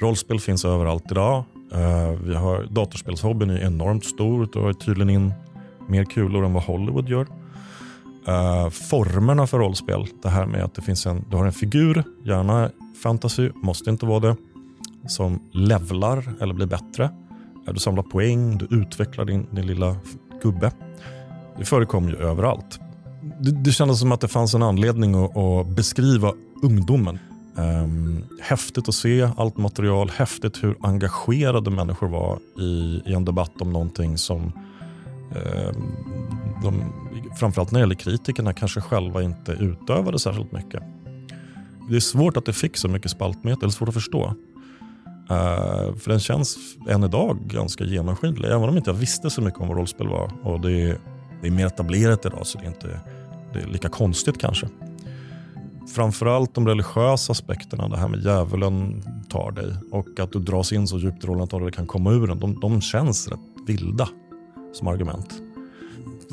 Rollspel 0.01 0.39
finns 0.39 0.65
överallt 0.65 1.11
idag. 1.11 1.43
Uh, 1.73 2.19
vi 2.23 2.35
har, 2.35 2.67
datorspelshobbyn 2.71 3.49
är 3.49 3.59
enormt 3.59 4.05
stor 4.05 4.41
och 4.41 4.51
drar 4.51 4.73
tydligen 4.73 5.09
in 5.09 5.33
mer 5.89 6.03
kulor 6.05 6.45
än 6.45 6.53
vad 6.53 6.63
Hollywood 6.63 7.09
gör. 7.09 7.44
Uh, 8.27 8.69
formerna 8.69 9.47
för 9.47 9.59
rollspel, 9.59 10.07
det 10.21 10.29
här 10.29 10.45
med 10.45 10.63
att 10.63 10.75
det 10.75 10.81
finns 10.81 11.05
en, 11.05 11.25
du 11.29 11.37
har 11.37 11.45
en 11.45 11.53
figur, 11.53 12.03
gärna 12.23 12.71
fantasy, 13.03 13.49
måste 13.55 13.89
inte 13.89 14.05
vara 14.05 14.19
det, 14.19 14.35
som 15.07 15.39
levlar 15.51 16.33
eller 16.41 16.53
blir 16.53 16.65
bättre. 16.65 17.03
Eh, 17.67 17.73
du 17.73 17.79
samlar 17.79 18.03
poäng, 18.03 18.57
du 18.57 18.67
utvecklar 18.81 19.25
din, 19.25 19.47
din 19.51 19.67
lilla 19.67 19.95
gubbe. 20.41 20.71
Det 21.57 21.65
förekommer 21.65 22.09
ju 22.11 22.17
överallt. 22.17 22.79
Det, 23.39 23.51
det 23.51 23.71
kändes 23.71 23.99
som 23.99 24.11
att 24.11 24.21
det 24.21 24.27
fanns 24.27 24.53
en 24.53 24.63
anledning 24.63 25.15
att, 25.15 25.37
att 25.37 25.67
beskriva 25.67 26.33
ungdomen. 26.63 27.19
Um, 27.57 28.23
häftigt 28.41 28.89
att 28.89 28.95
se 28.95 29.29
allt 29.37 29.57
material, 29.57 30.11
häftigt 30.15 30.63
hur 30.63 30.77
engagerade 30.81 31.71
människor 31.71 32.07
var 32.07 32.39
i, 32.59 33.01
i 33.05 33.13
en 33.13 33.25
debatt 33.25 33.61
om 33.61 33.73
någonting 33.73 34.17
som 34.17 34.51
Ehm, 35.31 35.91
de, 36.63 36.83
framförallt 37.35 37.71
när 37.71 37.79
det 37.79 37.83
gäller 37.83 37.95
kritikerna 37.95 38.53
kanske 38.53 38.81
själva 38.81 39.21
inte 39.23 39.51
utövade 39.51 40.19
särskilt 40.19 40.51
mycket. 40.51 40.83
Det 41.89 41.95
är 41.95 41.99
svårt 41.99 42.37
att 42.37 42.45
det 42.45 42.53
fick 42.53 42.77
så 42.77 42.87
mycket 42.87 43.11
spaltmeter, 43.11 43.61
eller 43.61 43.71
svårt 43.71 43.89
att 43.89 43.93
förstå. 43.93 44.33
Uh, 45.31 45.95
för 45.95 46.09
den 46.09 46.19
känns 46.19 46.57
än 46.89 47.03
idag 47.03 47.37
ganska 47.47 47.83
genomskinlig, 47.83 48.49
även 48.49 48.69
om 48.69 48.77
inte 48.77 48.89
jag 48.89 48.95
visste 48.95 49.29
så 49.29 49.41
mycket 49.41 49.59
om 49.59 49.67
vad 49.67 49.77
rollspel 49.77 50.07
var. 50.07 50.31
Och 50.43 50.61
det 50.61 50.71
är, 50.71 50.97
det 51.41 51.47
är 51.47 51.51
mer 51.51 51.65
etablerat 51.65 52.25
idag, 52.25 52.47
så 52.47 52.57
det 52.57 52.63
är 52.63 52.67
inte 52.67 52.99
det 53.53 53.61
är 53.61 53.67
lika 53.67 53.89
konstigt 53.89 54.37
kanske. 54.37 54.67
Framförallt 55.95 56.53
de 56.53 56.67
religiösa 56.67 57.31
aspekterna, 57.31 57.87
det 57.87 57.97
här 57.97 58.07
med 58.07 58.19
djävulen 58.19 59.03
tar 59.29 59.51
dig 59.51 59.75
och 59.91 60.19
att 60.19 60.31
du 60.31 60.39
dras 60.39 60.73
in 60.73 60.87
så 60.87 60.99
djupt 60.99 61.23
i 61.23 61.27
rollen 61.27 61.43
att 61.43 61.49
du 61.49 61.71
kan 61.71 61.87
komma 61.87 62.11
ur 62.11 62.27
den. 62.27 62.39
De, 62.39 62.59
de 62.59 62.81
känns 62.81 63.27
rätt 63.27 63.39
vilda 63.67 64.09
som 64.75 64.87
argument. 64.87 65.41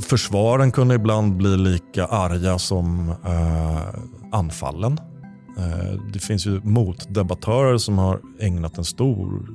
Försvaren 0.02 0.72
kunde 0.72 0.94
ibland 0.94 1.36
bli 1.36 1.56
lika 1.56 2.06
arga 2.06 2.58
som 2.58 3.08
eh, 3.24 4.00
anfallen. 4.32 4.98
Eh, 5.58 6.00
det 6.12 6.18
finns 6.18 6.46
ju 6.46 6.60
motdebattörer 6.64 7.78
som 7.78 7.98
har 7.98 8.20
ägnat 8.40 8.78
en 8.78 8.84
stor, 8.84 9.48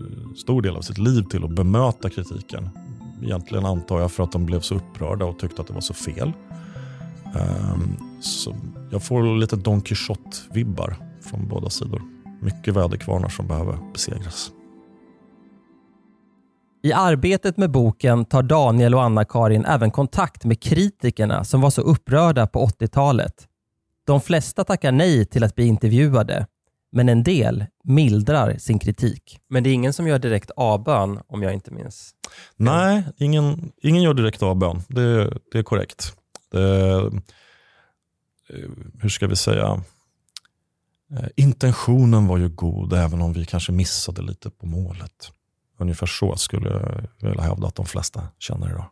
eh, 0.00 0.34
stor 0.36 0.62
del 0.62 0.76
av 0.76 0.80
sitt 0.80 0.98
liv 0.98 1.22
till 1.22 1.44
att 1.44 1.54
bemöta 1.54 2.10
kritiken. 2.10 2.68
Egentligen 3.22 3.64
antar 3.64 4.00
jag 4.00 4.12
för 4.12 4.22
att 4.22 4.32
de 4.32 4.46
blev 4.46 4.60
så 4.60 4.74
upprörda 4.74 5.24
och 5.24 5.38
tyckte 5.38 5.60
att 5.60 5.68
det 5.68 5.74
var 5.74 5.80
så 5.80 5.94
fel. 5.94 6.32
Eh, 7.34 7.78
så 8.20 8.56
jag 8.90 9.02
får 9.02 9.38
lite 9.38 9.56
Don 9.56 9.80
Quijote-vibbar 9.80 10.94
från 11.22 11.48
båda 11.48 11.70
sidor. 11.70 12.02
Mycket 12.40 12.74
väderkvarnar 12.74 13.28
som 13.28 13.46
behöver 13.46 13.78
besegras. 13.92 14.50
I 16.84 16.92
arbetet 16.92 17.56
med 17.56 17.70
boken 17.70 18.24
tar 18.24 18.42
Daniel 18.42 18.94
och 18.94 19.02
Anna-Karin 19.02 19.64
även 19.64 19.90
kontakt 19.90 20.44
med 20.44 20.62
kritikerna 20.62 21.44
som 21.44 21.60
var 21.60 21.70
så 21.70 21.80
upprörda 21.80 22.46
på 22.46 22.66
80-talet 22.66 23.48
de 24.06 24.20
flesta 24.20 24.64
tackar 24.64 24.92
nej 24.92 25.26
till 25.26 25.44
att 25.44 25.54
bli 25.54 25.66
intervjuade, 25.66 26.46
men 26.92 27.08
en 27.08 27.22
del 27.22 27.64
mildrar 27.84 28.58
sin 28.58 28.78
kritik. 28.78 29.38
Men 29.48 29.62
det 29.62 29.70
är 29.70 29.74
ingen 29.74 29.92
som 29.92 30.08
gör 30.08 30.18
direkt 30.18 30.50
avbön 30.50 31.20
om 31.26 31.42
jag 31.42 31.52
inte 31.52 31.70
minns? 31.70 32.14
Nej, 32.56 33.04
ingen, 33.16 33.72
ingen 33.82 34.02
gör 34.02 34.14
direkt 34.14 34.42
avbön. 34.42 34.82
Det, 34.88 35.38
det 35.52 35.58
är 35.58 35.62
korrekt. 35.62 36.16
Det, 36.50 36.90
eh, 36.90 37.10
hur 39.00 39.08
ska 39.08 39.26
vi 39.26 39.36
säga? 39.36 39.82
Eh, 41.12 41.28
intentionen 41.36 42.26
var 42.26 42.38
ju 42.38 42.48
god, 42.48 42.92
även 42.92 43.22
om 43.22 43.32
vi 43.32 43.44
kanske 43.44 43.72
missade 43.72 44.22
lite 44.22 44.50
på 44.50 44.66
målet. 44.66 45.32
Ungefär 45.78 46.06
så 46.06 46.36
skulle 46.36 46.70
jag 47.20 47.28
vilja 47.28 47.42
hävda 47.42 47.66
att 47.66 47.74
de 47.74 47.86
flesta 47.86 48.22
känner 48.38 48.70
idag. 48.70 48.84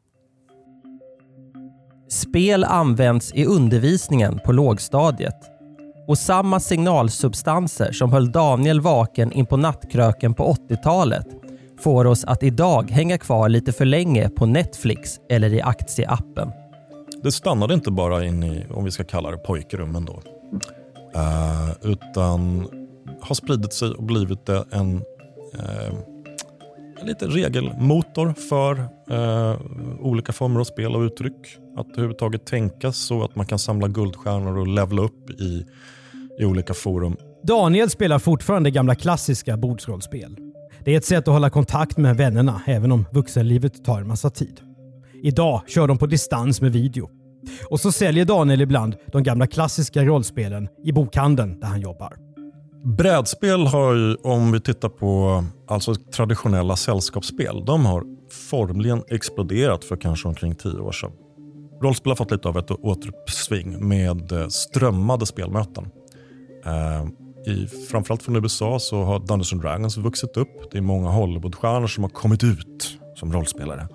Spel 2.08 2.64
används 2.64 3.32
i 3.34 3.44
undervisningen 3.44 4.40
på 4.44 4.52
lågstadiet 4.52 5.52
och 6.08 6.18
samma 6.18 6.60
signalsubstanser 6.60 7.92
som 7.92 8.12
höll 8.12 8.32
Daniel 8.32 8.80
vaken 8.80 9.32
in 9.32 9.46
på 9.46 9.56
nattkröken 9.56 10.34
på 10.34 10.54
80-talet 10.70 11.26
får 11.80 12.04
oss 12.04 12.24
att 12.24 12.42
idag 12.42 12.90
hänga 12.90 13.18
kvar 13.18 13.48
lite 13.48 13.72
för 13.72 13.84
länge 13.84 14.28
på 14.28 14.46
Netflix 14.46 15.20
eller 15.30 15.54
i 15.54 15.62
aktieappen. 15.62 16.52
Det 17.22 17.32
stannade 17.32 17.74
inte 17.74 17.90
bara 17.90 18.24
in 18.24 18.42
i, 18.42 18.66
om 18.70 18.84
vi 18.84 18.90
ska 18.90 19.04
kalla 19.04 19.30
det 19.30 19.36
pojkrummen 19.36 20.04
då, 20.04 20.22
uh, 21.16 21.92
utan 21.92 22.68
har 23.20 23.34
spridit 23.34 23.72
sig 23.72 23.90
och 23.90 24.02
blivit 24.02 24.48
en 24.48 24.96
uh, 25.54 26.11
lite 27.02 27.26
regelmotor 27.26 28.32
för 28.32 28.78
eh, 29.10 29.60
olika 30.00 30.32
former 30.32 30.60
av 30.60 30.64
spel 30.64 30.96
och 30.96 31.00
uttryck. 31.00 31.56
Att 31.76 31.86
överhuvudtaget 31.92 32.46
tänka 32.46 32.92
så 32.92 33.24
att 33.24 33.36
man 33.36 33.46
kan 33.46 33.58
samla 33.58 33.88
guldstjärnor 33.88 34.58
och 34.58 34.66
levla 34.66 35.02
upp 35.02 35.30
i, 35.30 35.66
i 36.38 36.44
olika 36.44 36.74
forum. 36.74 37.16
Daniel 37.42 37.90
spelar 37.90 38.18
fortfarande 38.18 38.70
gamla 38.70 38.94
klassiska 38.94 39.56
bordsrollspel. 39.56 40.36
Det 40.84 40.92
är 40.92 40.96
ett 40.96 41.04
sätt 41.04 41.28
att 41.28 41.34
hålla 41.34 41.50
kontakt 41.50 41.96
med 41.96 42.16
vännerna 42.16 42.62
även 42.66 42.92
om 42.92 43.04
vuxenlivet 43.12 43.84
tar 43.84 44.00
en 44.00 44.08
massa 44.08 44.30
tid. 44.30 44.60
Idag 45.22 45.62
kör 45.66 45.88
de 45.88 45.98
på 45.98 46.06
distans 46.06 46.60
med 46.60 46.72
video. 46.72 47.10
Och 47.70 47.80
så 47.80 47.92
säljer 47.92 48.24
Daniel 48.24 48.60
ibland 48.60 48.96
de 49.06 49.22
gamla 49.22 49.46
klassiska 49.46 50.04
rollspelen 50.04 50.68
i 50.84 50.92
bokhandeln 50.92 51.60
där 51.60 51.68
han 51.68 51.80
jobbar. 51.80 52.31
Brädspel 52.84 53.66
har 53.66 53.94
ju, 53.94 54.14
om 54.14 54.52
vi 54.52 54.60
tittar 54.60 54.88
på 54.88 55.44
alltså 55.68 55.94
traditionella 55.94 56.76
sällskapsspel, 56.76 57.64
de 57.64 57.86
har 57.86 58.04
formligen 58.50 59.02
exploderat 59.08 59.84
för 59.84 59.96
kanske 59.96 60.28
omkring 60.28 60.54
tio 60.54 60.78
år 60.78 60.92
sedan. 60.92 61.10
Rollspel 61.82 62.10
har 62.10 62.16
fått 62.16 62.30
lite 62.30 62.48
av 62.48 62.58
ett 62.58 62.70
återuppsving 62.70 63.88
med 63.88 64.32
eh, 64.32 64.48
strömmade 64.48 65.26
spelmöten. 65.26 65.90
Eh, 66.66 67.06
i, 67.52 67.66
framförallt 67.90 68.22
från 68.22 68.36
USA 68.36 68.78
så 68.78 69.02
har 69.02 69.18
Dungeons 69.18 69.50
Dragons 69.50 69.96
vuxit 69.96 70.36
upp. 70.36 70.70
Det 70.72 70.78
är 70.78 70.82
många 70.82 71.10
Hollywoodstjärnor 71.10 71.86
som 71.86 72.04
har 72.04 72.10
kommit 72.10 72.44
ut 72.44 72.98
som 73.16 73.32
rollspelare. 73.32 73.88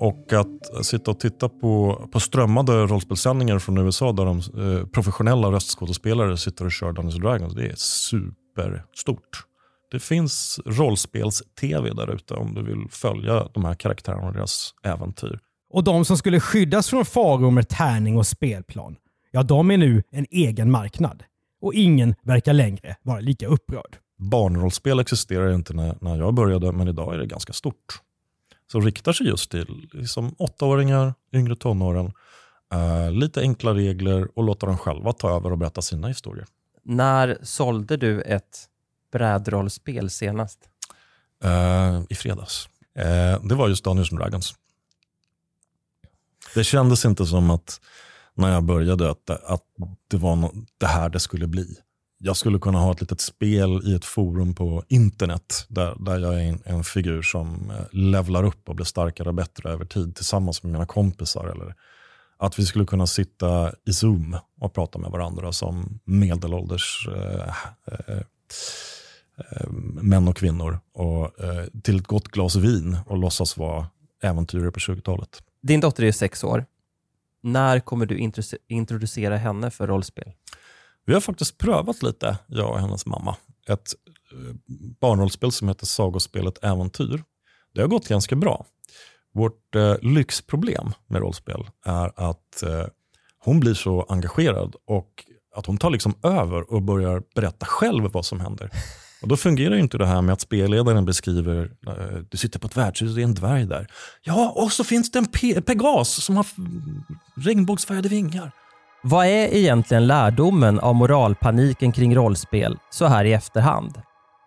Och 0.00 0.32
att 0.32 0.86
sitta 0.86 1.10
och 1.10 1.20
titta 1.20 1.48
på, 1.48 2.02
på 2.12 2.20
strömmade 2.20 2.72
rollspelssändningar 2.72 3.58
från 3.58 3.78
USA 3.78 4.12
där 4.12 4.24
de 4.24 4.38
eh, 4.38 4.86
professionella 4.86 5.52
röstskådespelare 5.52 6.36
sitter 6.36 6.64
och 6.64 6.72
kör 6.72 6.92
Dungeons 6.92 7.16
Dragons, 7.16 7.54
det 7.54 7.66
är 7.66 7.74
superstort. 7.76 9.44
Det 9.90 9.98
finns 9.98 10.60
rollspels-tv 10.66 11.92
där 11.94 12.14
ute 12.14 12.34
om 12.34 12.54
du 12.54 12.62
vill 12.62 12.86
följa 12.90 13.48
de 13.54 13.64
här 13.64 13.74
karaktärerna 13.74 14.26
och 14.26 14.32
deras 14.32 14.74
äventyr. 14.82 15.38
Och 15.70 15.84
de 15.84 16.04
som 16.04 16.16
skulle 16.16 16.40
skyddas 16.40 16.88
från 16.90 17.04
faror 17.04 17.50
med 17.50 17.68
tärning 17.68 18.18
och 18.18 18.26
spelplan, 18.26 18.96
ja 19.30 19.42
de 19.42 19.70
är 19.70 19.76
nu 19.76 20.02
en 20.10 20.26
egen 20.30 20.70
marknad. 20.70 21.22
Och 21.62 21.74
ingen 21.74 22.14
verkar 22.22 22.52
längre 22.52 22.96
vara 23.02 23.20
lika 23.20 23.46
upprörd. 23.46 23.96
Barnrollspel 24.18 25.00
existerar 25.00 25.54
inte 25.54 25.74
när, 25.74 25.96
när 26.00 26.18
jag 26.18 26.34
började, 26.34 26.72
men 26.72 26.88
idag 26.88 27.14
är 27.14 27.18
det 27.18 27.26
ganska 27.26 27.52
stort. 27.52 28.00
Så 28.72 28.80
riktar 28.80 29.12
sig 29.12 29.26
just 29.26 29.50
till 29.50 29.88
liksom, 29.92 30.34
åttaåringar, 30.38 31.14
yngre 31.32 31.56
tonåren. 31.56 32.12
Uh, 32.74 33.12
lite 33.12 33.40
enkla 33.40 33.74
regler 33.74 34.28
och 34.34 34.44
låta 34.44 34.66
dem 34.66 34.78
själva 34.78 35.12
ta 35.12 35.36
över 35.36 35.52
och 35.52 35.58
berätta 35.58 35.82
sina 35.82 36.08
historier. 36.08 36.46
När 36.82 37.38
sålde 37.42 37.96
du 37.96 38.20
ett 38.20 38.68
brädrollspel 39.12 40.10
senast? 40.10 40.58
Uh, 41.44 42.02
I 42.08 42.14
fredags. 42.14 42.68
Uh, 42.98 43.46
det 43.46 43.54
var 43.54 43.68
just 43.68 43.84
Dungeons 43.84 44.10
Dragons. 44.10 44.54
Det 46.54 46.64
kändes 46.64 47.04
inte 47.04 47.26
som 47.26 47.50
att 47.50 47.80
när 48.34 48.52
jag 48.52 48.64
började 48.64 49.10
att, 49.10 49.30
att 49.30 49.64
det 50.08 50.16
var 50.16 50.36
no 50.36 50.66
det 50.78 50.86
här 50.86 51.08
det 51.08 51.20
skulle 51.20 51.46
bli. 51.46 51.76
Jag 52.22 52.36
skulle 52.36 52.58
kunna 52.58 52.78
ha 52.78 52.92
ett 52.92 53.00
litet 53.00 53.20
spel 53.20 53.80
i 53.84 53.94
ett 53.94 54.04
forum 54.04 54.54
på 54.54 54.84
internet 54.88 55.66
där, 55.68 55.96
där 55.98 56.18
jag 56.18 56.34
är 56.34 56.48
en, 56.48 56.62
en 56.64 56.84
figur 56.84 57.22
som 57.22 57.70
eh, 57.70 57.84
levlar 57.90 58.44
upp 58.44 58.68
och 58.68 58.76
blir 58.76 58.86
starkare 58.86 59.28
och 59.28 59.34
bättre 59.34 59.70
över 59.70 59.84
tid 59.84 60.16
tillsammans 60.16 60.62
med 60.62 60.72
mina 60.72 60.86
kompisar. 60.86 61.46
Eller 61.46 61.74
att 62.38 62.58
vi 62.58 62.66
skulle 62.66 62.84
kunna 62.84 63.06
sitta 63.06 63.72
i 63.86 63.92
Zoom 63.92 64.36
och 64.60 64.72
prata 64.72 64.98
med 64.98 65.10
varandra 65.10 65.52
som 65.52 66.00
medelålders 66.04 67.08
eh, 67.16 67.54
eh, 67.86 68.18
eh, 69.38 69.70
män 70.02 70.28
och 70.28 70.36
kvinnor 70.36 70.80
och, 70.94 71.44
eh, 71.44 71.64
till 71.82 71.98
ett 71.98 72.06
gott 72.06 72.28
glas 72.28 72.56
vin 72.56 72.96
och 73.06 73.18
låtsas 73.18 73.56
vara 73.56 73.86
äventyrare 74.22 74.70
på 74.70 74.78
20-talet. 74.78 75.42
Din 75.62 75.80
dotter 75.80 76.04
är 76.04 76.12
sex 76.12 76.44
år. 76.44 76.64
När 77.42 77.80
kommer 77.80 78.06
du 78.06 78.30
introducera 78.68 79.36
henne 79.36 79.70
för 79.70 79.86
rollspel? 79.86 80.32
Vi 81.06 81.14
har 81.14 81.20
faktiskt 81.20 81.58
prövat 81.58 82.02
lite, 82.02 82.38
jag 82.46 82.70
och 82.70 82.80
hennes 82.80 83.06
mamma. 83.06 83.36
Ett 83.68 83.94
eh, 84.32 84.54
barnrollspel 85.00 85.52
som 85.52 85.68
heter 85.68 85.86
Sagospelet 85.86 86.64
Äventyr. 86.64 87.22
Det 87.74 87.80
har 87.80 87.88
gått 87.88 88.08
ganska 88.08 88.36
bra. 88.36 88.66
Vårt 89.34 89.74
eh, 89.74 89.94
lyxproblem 90.02 90.92
med 91.06 91.20
rollspel 91.20 91.66
är 91.84 92.12
att 92.28 92.62
eh, 92.62 92.86
hon 93.38 93.60
blir 93.60 93.74
så 93.74 94.06
engagerad 94.08 94.74
och 94.86 95.24
att 95.56 95.66
hon 95.66 95.78
tar 95.78 95.90
liksom 95.90 96.14
över 96.22 96.72
och 96.72 96.82
börjar 96.82 97.22
berätta 97.34 97.66
själv 97.66 98.12
vad 98.12 98.26
som 98.26 98.40
händer. 98.40 98.70
Och 99.22 99.28
Då 99.28 99.36
fungerar 99.36 99.76
inte 99.76 99.98
det 99.98 100.06
här 100.06 100.22
med 100.22 100.32
att 100.32 100.40
spelledaren 100.40 101.04
beskriver, 101.04 101.70
eh, 101.86 102.18
du 102.28 102.36
sitter 102.36 102.58
på 102.58 102.66
ett 102.66 102.76
värdshus 102.76 103.10
och 103.10 103.16
det 103.16 103.22
är 103.22 103.24
en 103.24 103.34
dvärg 103.34 103.66
där. 103.66 103.86
Ja, 104.22 104.52
och 104.56 104.72
så 104.72 104.84
finns 104.84 105.10
det 105.10 105.18
en 105.18 105.26
pe 105.26 105.60
Pegas 105.60 106.24
som 106.24 106.36
har 106.36 106.46
regnbågsfärgade 107.36 108.08
vingar. 108.08 108.52
Vad 109.02 109.26
är 109.26 109.54
egentligen 109.54 110.06
lärdomen 110.06 110.80
av 110.80 110.94
moralpaniken 110.94 111.92
kring 111.92 112.16
rollspel 112.16 112.78
så 112.90 113.06
här 113.06 113.24
i 113.24 113.32
efterhand? 113.32 114.02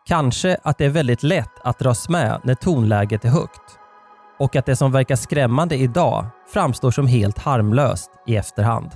Kanske 0.07 0.57
att 0.63 0.77
det 0.77 0.85
är 0.85 0.89
väldigt 0.89 1.23
lätt 1.23 1.59
att 1.63 1.79
dras 1.79 2.09
med 2.09 2.41
när 2.43 2.55
tonläget 2.55 3.25
är 3.25 3.29
högt. 3.29 3.61
Och 4.39 4.55
att 4.55 4.65
det 4.65 4.75
som 4.75 4.91
verkar 4.91 5.15
skrämmande 5.15 5.75
idag 5.75 6.25
framstår 6.53 6.91
som 6.91 7.07
helt 7.07 7.39
harmlöst 7.39 8.11
i 8.27 8.35
efterhand. 8.35 8.91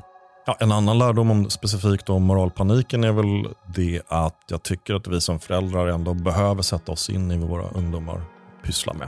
Ja, 0.45 0.57
en 0.59 0.71
annan 0.71 0.97
lärdom 0.97 1.31
om, 1.31 1.49
specifikt 1.49 2.09
om 2.09 2.23
moralpaniken 2.23 3.03
är 3.03 3.11
väl 3.11 3.55
det 3.75 4.01
att 4.07 4.39
jag 4.49 4.63
tycker 4.63 4.95
att 4.95 5.07
vi 5.07 5.21
som 5.21 5.39
föräldrar 5.39 5.87
ändå 5.87 6.13
behöver 6.13 6.61
sätta 6.61 6.91
oss 6.91 7.09
in 7.09 7.31
i 7.31 7.37
vad 7.37 7.49
våra 7.49 7.69
ungdomar 7.69 8.21
pysslar 8.63 8.93
med. 8.93 9.07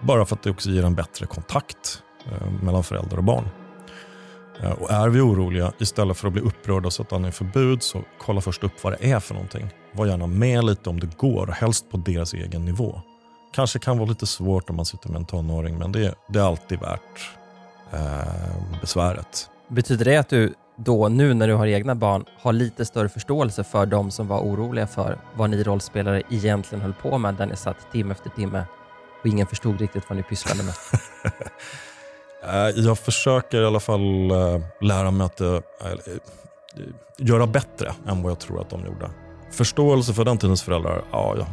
Bara 0.00 0.24
för 0.24 0.36
att 0.36 0.42
det 0.42 0.50
också 0.50 0.70
ger 0.70 0.84
en 0.84 0.94
bättre 0.94 1.26
kontakt 1.26 2.02
eh, 2.26 2.50
mellan 2.62 2.84
föräldrar 2.84 3.18
och 3.18 3.24
barn. 3.24 3.44
Eh, 4.62 4.72
och 4.72 4.90
är 4.90 5.08
vi 5.08 5.20
oroliga, 5.20 5.72
istället 5.78 6.16
för 6.16 6.26
att 6.26 6.32
bli 6.32 6.42
upprörda 6.42 6.86
och 6.86 6.92
sätta 6.92 7.18
ner 7.18 7.30
förbud, 7.30 7.82
så 7.82 8.02
kolla 8.18 8.40
först 8.40 8.64
upp 8.64 8.84
vad 8.84 8.92
det 8.92 9.10
är 9.10 9.20
för 9.20 9.34
någonting. 9.34 9.70
var 9.92 10.06
gärna 10.06 10.26
med 10.26 10.64
lite 10.64 10.90
om 10.90 11.00
det 11.00 11.16
går, 11.16 11.46
helst 11.46 11.90
på 11.90 11.96
deras 11.96 12.34
egen 12.34 12.64
nivå. 12.64 13.00
Kanske 13.52 13.78
kan 13.78 13.98
vara 13.98 14.08
lite 14.08 14.26
svårt 14.26 14.70
om 14.70 14.76
man 14.76 14.84
sitter 14.84 15.08
med 15.08 15.16
en 15.16 15.24
tonåring, 15.24 15.78
men 15.78 15.92
det, 15.92 16.14
det 16.28 16.38
är 16.38 16.42
alltid 16.42 16.80
värt 16.80 17.30
eh, 17.92 18.80
besväret. 18.80 19.50
Betyder 19.68 20.04
det 20.04 20.16
att 20.16 20.28
du 20.28 20.54
då, 20.76 21.08
nu 21.08 21.34
när 21.34 21.48
du 21.48 21.54
har 21.54 21.66
egna 21.66 21.94
barn, 21.94 22.24
har 22.40 22.52
lite 22.52 22.84
större 22.84 23.08
förståelse 23.08 23.64
för 23.64 23.86
de 23.86 24.10
som 24.10 24.28
var 24.28 24.40
oroliga 24.40 24.86
för 24.86 25.18
vad 25.36 25.50
ni 25.50 25.62
rollspelare 25.62 26.22
egentligen 26.30 26.82
höll 26.82 26.94
på 26.94 27.18
med, 27.18 27.34
där 27.34 27.46
ni 27.46 27.56
satt 27.56 27.92
timme 27.92 28.12
efter 28.12 28.30
timme 28.30 28.64
och 29.20 29.26
ingen 29.26 29.46
förstod 29.46 29.80
riktigt 29.80 30.04
vad 30.08 30.16
ni 30.16 30.22
pysslade 30.22 30.62
med? 30.62 30.74
Eh, 32.42 32.84
jag 32.84 32.98
försöker 32.98 33.62
i 33.62 33.66
alla 33.66 33.80
fall 33.80 34.30
eh, 34.30 34.60
lära 34.80 35.10
mig 35.10 35.24
att 35.24 35.40
eh, 35.40 35.58
göra 37.18 37.46
bättre 37.46 37.92
än 38.06 38.22
vad 38.22 38.30
jag 38.30 38.38
tror 38.38 38.60
att 38.60 38.70
de 38.70 38.86
gjorde. 38.86 39.10
Förståelse 39.50 40.14
för 40.14 40.24
den 40.24 40.38
tidens 40.38 40.62
föräldrar, 40.62 41.04
ja, 41.10 41.34
ja. 41.38 41.46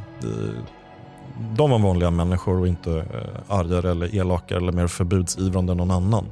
De 1.55 1.71
var 1.71 1.79
vanliga 1.79 2.11
människor 2.11 2.59
och 2.59 2.67
inte 2.67 3.05
argare 3.47 3.91
eller 3.91 4.15
elakare 4.15 4.57
eller 4.59 4.71
mer 4.71 4.87
förbudsivrande 4.87 5.71
än 5.71 5.77
någon 5.77 5.91
annan. 5.91 6.25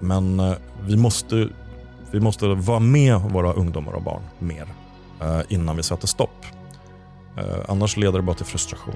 Men 0.00 0.54
vi 0.80 0.96
måste, 0.96 1.48
vi 2.10 2.20
måste 2.20 2.46
vara 2.46 2.78
med 2.78 3.20
våra 3.20 3.52
ungdomar 3.52 3.92
och 3.92 4.02
barn 4.02 4.22
mer 4.38 4.66
innan 5.48 5.76
vi 5.76 5.82
sätter 5.82 6.06
stopp. 6.06 6.46
Annars 7.68 7.96
leder 7.96 8.18
det 8.18 8.22
bara 8.22 8.36
till 8.36 8.46
frustration. 8.46 8.94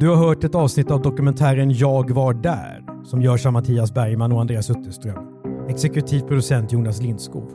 Du 0.00 0.08
har 0.08 0.16
hört 0.16 0.44
ett 0.44 0.54
avsnitt 0.54 0.90
av 0.90 1.02
dokumentären 1.02 1.70
Jag 1.70 2.10
var 2.10 2.34
där 2.34 2.82
som 3.04 3.22
görs 3.22 3.46
av 3.46 3.52
Mattias 3.52 3.94
Bergman 3.94 4.32
och 4.32 4.40
Andreas 4.40 4.70
Utterström. 4.70 5.16
Exekutiv 5.68 6.20
producent 6.20 6.72
Jonas 6.72 7.02
Lindskov. 7.02 7.50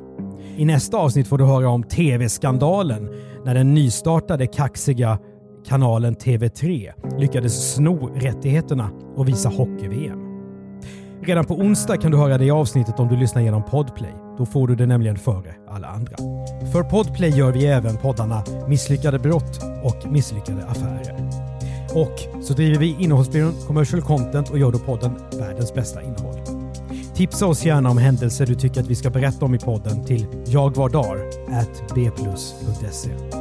I 0.57 0.65
nästa 0.65 0.97
avsnitt 0.97 1.27
får 1.27 1.37
du 1.37 1.45
höra 1.45 1.69
om 1.69 1.83
TV-skandalen 1.83 3.09
när 3.45 3.55
den 3.55 3.73
nystartade 3.73 4.47
kaxiga 4.47 5.19
kanalen 5.67 6.15
TV3 6.15 6.91
lyckades 7.19 7.73
sno 7.73 8.11
rättigheterna 8.15 8.89
och 9.15 9.27
visa 9.27 9.49
hockey-VM. 9.49 10.19
Redan 11.21 11.45
på 11.45 11.53
onsdag 11.53 11.97
kan 11.97 12.11
du 12.11 12.17
höra 12.17 12.37
det 12.37 12.51
avsnittet 12.51 12.99
om 12.99 13.07
du 13.07 13.17
lyssnar 13.17 13.41
genom 13.41 13.63
Podplay. 13.63 14.13
Då 14.37 14.45
får 14.45 14.67
du 14.67 14.75
det 14.75 14.85
nämligen 14.85 15.17
före 15.17 15.55
alla 15.69 15.87
andra. 15.87 16.15
För 16.71 16.83
Podplay 16.83 17.29
gör 17.29 17.51
vi 17.51 17.65
även 17.65 17.97
poddarna 17.97 18.43
Misslyckade 18.67 19.19
brott 19.19 19.59
och 19.83 20.11
Misslyckade 20.11 20.65
affärer. 20.65 21.50
Och 21.93 22.43
så 22.43 22.53
driver 22.53 22.77
vi 22.77 22.95
innehållsbyrån 22.99 23.53
Commercial 23.67 24.01
Content 24.01 24.49
och 24.49 24.59
gör 24.59 24.71
då 24.71 24.79
podden 24.79 25.11
Världens 25.39 25.73
bästa 25.73 26.01
innehåll. 26.01 26.39
Tipsa 27.15 27.45
oss 27.45 27.65
gärna 27.65 27.89
om 27.89 27.97
händelser 27.97 28.45
du 28.45 28.55
tycker 28.55 28.81
att 28.81 28.87
vi 28.87 28.95
ska 28.95 29.09
berätta 29.09 29.45
om 29.45 29.55
i 29.55 29.59
podden 29.59 30.05
till 30.05 30.27
jagvardar@bplus.se. 30.47 33.40